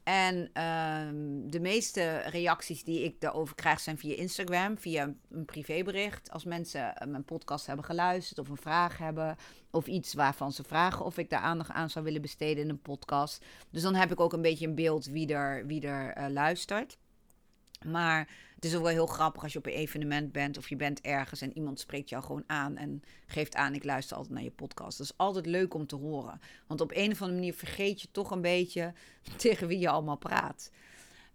En 0.04 0.50
ehm, 0.54 1.50
de 1.50 1.60
meeste 1.60 2.17
reacties 2.17 2.84
die 2.84 3.04
ik 3.04 3.22
daarover 3.22 3.56
krijg 3.56 3.80
zijn 3.80 3.98
via 3.98 4.15
Instagram, 4.15 4.78
via 4.78 5.13
een 5.30 5.46
privébericht. 5.46 6.32
Als 6.32 6.44
mensen 6.44 6.94
mijn 7.08 7.24
podcast 7.24 7.65
hebben 7.65 7.86
geluisterd 7.86 8.39
of 8.39 8.50
een 8.50 8.58
vraag 8.58 8.98
hebben 8.98 9.36
of 9.72 9.88
iets 9.88 10.13
waarvan 10.13 10.52
ze 10.52 10.63
vragen 10.63 11.06
of 11.06 11.17
ik 11.17 11.30
daar 11.30 11.39
aandacht 11.39 11.72
aan 11.72 11.89
zou 11.89 12.06
willen 12.06 12.22
besteden 12.22 12.63
in 12.63 12.70
een 12.70 12.82
podcast. 12.82 13.46
Dus 13.70 13.82
dan 13.82 13.96
heb 13.96 14.12
ik 14.12 14.20
ook 14.20 14.34
een 14.34 14.41
beetje 14.41 14.67
een 14.67 14.76
beeld 14.76 15.06
wie 15.06 15.34
er, 15.34 15.65
wie 15.65 15.88
er 15.88 16.30
luistert. 16.30 16.98
Maar 17.86 18.28
het 18.56 18.65
is 18.65 18.76
ook 18.76 18.82
wel 18.82 18.91
heel 18.91 19.06
grappig 19.06 19.44
als 19.44 19.54
je 19.54 19.60
op 19.60 19.65
een 19.65 19.72
evenement 19.72 20.32
bent 20.32 20.58
of 20.58 20.70
je 20.70 20.76
bent 20.76 21.02
ergens 21.02 21.41
en 21.41 21.58
iemand 21.58 21.80
spreekt 21.80 22.10
jou 22.10 22.24
gewoon 22.24 22.44
aan 22.48 22.78
en 22.78 23.04
geeft 23.26 23.56
aan: 23.56 23.74
ik 23.74 23.84
luister 23.84 24.17
altijd 24.17 24.34
naar 24.34 24.44
je 24.44 24.52
podcast. 24.52 24.98
Dat 24.98 25.08
is 25.08 25.17
altijd 25.17 25.46
leuk 25.46 25.74
om 25.74 25.88
te 25.88 25.96
horen. 25.96 26.41
Want 26.67 26.82
op 26.82 26.91
een 26.91 27.12
of 27.12 27.22
andere 27.22 27.39
manier 27.39 27.54
vergeet 27.54 28.02
je 28.02 28.08
toch 28.12 28.32
een 28.32 28.41
beetje 28.41 28.94
tegen 29.38 29.67
wie 29.67 29.80
je 29.80 29.89
allemaal 29.89 30.17
praat. 30.17 30.72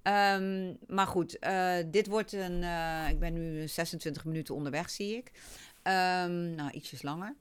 Ehm, 0.03 0.75
maar 0.87 1.07
goed, 1.07 1.37
uh, 1.41 1.77
dit 1.87 2.07
wordt 2.07 2.33
een. 2.33 2.63
Uh, 2.63 3.09
ik 3.11 3.19
ben 3.19 3.33
nu 3.33 3.69
26 3.69 4.25
minuten 4.25 4.55
onderweg, 4.55 4.91
zie 4.91 5.17
ik. 5.17 5.31
Um, 5.83 6.55
nou, 6.55 6.71
ietsjes 6.71 7.03
langer. 7.03 7.35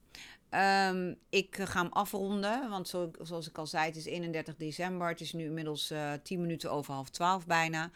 Um, 0.90 1.16
ik 1.30 1.58
ga 1.62 1.82
hem 1.82 1.92
afronden, 1.92 2.70
want 2.70 2.88
zo, 2.88 3.12
zoals 3.22 3.48
ik 3.48 3.58
al 3.58 3.68
zei, 3.68 3.86
het 3.86 3.96
is 3.96 4.06
31 4.06 4.56
december. 4.56 5.08
Het 5.08 5.22
is 5.22 5.34
nu 5.34 5.44
inmiddels 5.44 5.92
uh, 5.92 6.14
eh, 6.14 6.22
10 6.22 6.42
minuten 6.42 6.72
over 6.72 6.94
half 6.94 7.10
12 7.10 7.46
bijna 7.46 7.92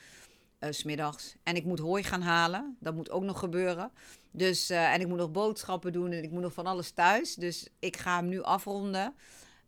uh, 0.60 0.69
smiddags. 0.72 1.36
En 1.43 1.56
ik 1.56 1.65
moet 1.65 1.80
hooi 1.80 2.04
gaan 2.04 2.22
halen. 2.22 2.78
Dat 2.80 2.95
moet 2.95 3.10
ook 3.10 3.24
nog 3.24 3.39
gebeuren. 3.39 3.91
Dus, 4.32 4.72
uh, 4.72 4.93
en 4.93 5.02
ik 5.02 5.08
moet 5.08 5.17
nog 5.17 5.32
boodschappen 5.32 5.93
doen 5.93 6.12
en 6.12 6.24
ik 6.24 6.32
moet 6.32 6.41
nog 6.41 6.54
van 6.54 6.65
alles 6.65 6.91
thuis. 6.91 7.36
Dus 7.36 7.67
ik 7.80 7.98
ga 7.98 8.15
hem 8.15 8.28
nu 8.28 8.41
afronden. 8.41 9.13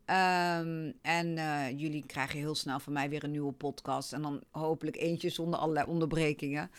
Um, 0.05 0.93
en 1.01 1.27
uh, 1.37 1.79
jullie 1.79 2.05
krijgen 2.05 2.39
heel 2.39 2.55
snel 2.55 2.79
van 2.79 2.93
mij 2.93 3.09
weer 3.09 3.23
een 3.23 3.31
nieuwe 3.31 3.51
podcast. 3.51 4.13
En 4.13 4.21
dan 4.21 4.43
hopelijk 4.51 4.97
eentje 4.97 5.29
zonder 5.29 5.59
allerlei 5.59 5.87
onderbrekingen. 5.87 6.71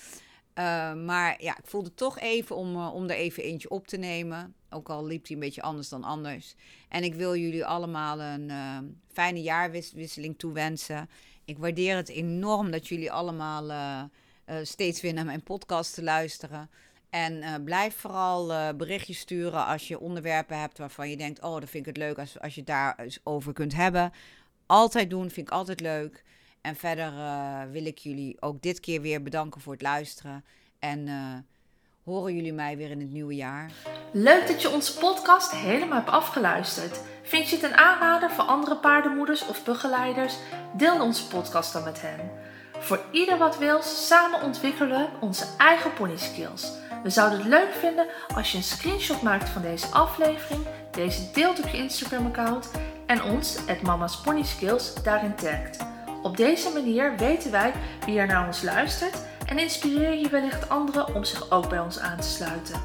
Uh, 0.59 0.94
maar 0.94 1.42
ja, 1.42 1.59
ik 1.59 1.66
voelde 1.66 1.94
toch 1.94 2.18
even 2.18 2.57
om, 2.57 2.77
om 2.77 3.05
er 3.05 3.16
even 3.16 3.42
eentje 3.42 3.70
op 3.70 3.87
te 3.87 3.96
nemen. 3.96 4.55
Ook 4.70 4.88
al 4.88 5.07
liep 5.07 5.27
hij 5.27 5.35
een 5.35 5.42
beetje 5.42 5.62
anders 5.62 5.88
dan 5.88 6.05
anders. 6.05 6.55
En 6.88 7.05
ik 7.05 7.14
wil 7.14 7.37
jullie 7.37 7.66
allemaal 7.66 8.20
een 8.20 8.51
fijne 9.12 9.42
jaarwisseling 9.42 10.38
toewensen. 10.38 11.09
Ik 11.44 11.59
waardeer 11.59 11.96
het 11.96 12.09
enorm 12.09 12.70
dat 12.70 12.88
jullie 12.88 13.12
allemaal 13.12 13.70
uh, 13.70 14.02
uh, 14.46 14.57
steeds 14.62 15.00
weer 15.00 15.12
naar 15.12 15.24
mijn 15.24 15.42
podcast 15.42 15.94
te 15.94 16.02
luisteren. 16.02 16.70
En 17.11 17.33
uh, 17.33 17.55
blijf 17.64 17.94
vooral 17.96 18.76
berichtjes 18.76 19.18
sturen 19.18 19.66
als 19.66 19.88
je 19.88 20.00
onderwerpen 20.00 20.61
hebt 20.61 20.78
waarvan 20.78 21.11
je 21.11 21.16
denkt: 21.16 21.42
Oh, 21.42 21.61
dat 21.61 21.70
vind 21.70 21.87
ik 21.87 21.94
het 21.94 22.05
leuk 22.05 22.18
als, 22.18 22.40
als 22.40 22.55
je 22.55 22.61
het 22.61 22.68
daar 22.68 23.07
over 23.22 23.52
kunt 23.52 23.74
hebben. 23.74 24.12
Altijd 24.66 25.11
doen, 25.11 25.31
vind 25.31 25.46
ik 25.46 25.52
altijd 25.52 25.81
leuk. 25.81 26.24
En 26.61 26.76
verder 26.76 27.12
wil 27.70 27.85
ik 27.85 27.98
jullie 27.98 28.37
ook 28.40 28.62
dit 28.62 28.81
keer 28.81 29.00
weer 29.00 29.22
bedanken 29.22 29.61
voor 29.61 29.72
het 29.72 29.83
luisteren. 29.83 30.44
En 30.78 31.09
horen 32.04 32.34
jullie 32.34 32.52
mij 32.52 32.76
weer 32.76 32.90
in 32.90 33.00
het 33.00 33.10
nieuwe 33.10 33.34
jaar. 33.34 33.70
Leuk 34.12 34.46
dat 34.46 34.62
je 34.62 34.70
onze 34.70 34.98
podcast 34.98 35.50
helemaal 35.50 35.98
hebt 35.98 36.10
afgeluisterd. 36.10 37.00
Vind 37.22 37.48
je 37.48 37.56
het 37.56 37.64
een 37.64 37.76
aanrader 37.76 38.30
voor 38.30 38.44
andere 38.44 38.76
paardenmoeders 38.76 39.46
of 39.46 39.64
begeleiders? 39.64 40.36
Deel 40.76 41.02
onze 41.02 41.28
podcast 41.28 41.72
dan 41.72 41.84
met 41.84 42.00
hen. 42.00 42.30
Voor 42.78 43.00
ieder 43.10 43.38
wat 43.38 43.58
wil, 43.58 43.82
samen 43.82 44.42
ontwikkelen 44.42 44.90
we 44.90 45.08
onze 45.20 45.46
eigen 45.58 45.92
pony 45.94 46.16
skills. 46.16 46.72
We 47.02 47.10
zouden 47.10 47.38
het 47.38 47.48
leuk 47.48 47.72
vinden 47.72 48.06
als 48.34 48.50
je 48.50 48.56
een 48.56 48.62
screenshot 48.62 49.22
maakt 49.22 49.48
van 49.48 49.62
deze 49.62 49.86
aflevering, 49.86 50.66
deze 50.90 51.30
deelt 51.32 51.58
op 51.58 51.68
je 51.68 51.76
Instagram 51.76 52.26
account 52.26 52.70
en 53.06 53.22
ons, 53.22 53.58
het 53.66 53.82
Mama's 53.82 54.20
Pony 54.20 54.42
Skills, 54.42 54.94
daarin 55.02 55.34
tagt. 55.34 55.76
Op 56.22 56.36
deze 56.36 56.70
manier 56.72 57.16
weten 57.16 57.50
wij 57.50 57.72
wie 58.04 58.18
er 58.18 58.26
naar 58.26 58.46
ons 58.46 58.62
luistert 58.62 59.16
en 59.52 59.58
inspireer 59.58 60.18
je 60.18 60.28
wellicht 60.28 60.68
anderen 60.68 61.14
om 61.14 61.24
zich 61.24 61.50
ook 61.50 61.68
bij 61.68 61.80
ons 61.80 61.98
aan 61.98 62.20
te 62.20 62.28
sluiten. 62.28 62.80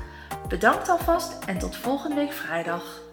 Bedankt 0.48 0.90
alvast 0.90 1.44
en 1.46 1.58
tot 1.58 1.76
volgende 1.76 2.16
week 2.16 2.32
vrijdag. 2.32 3.07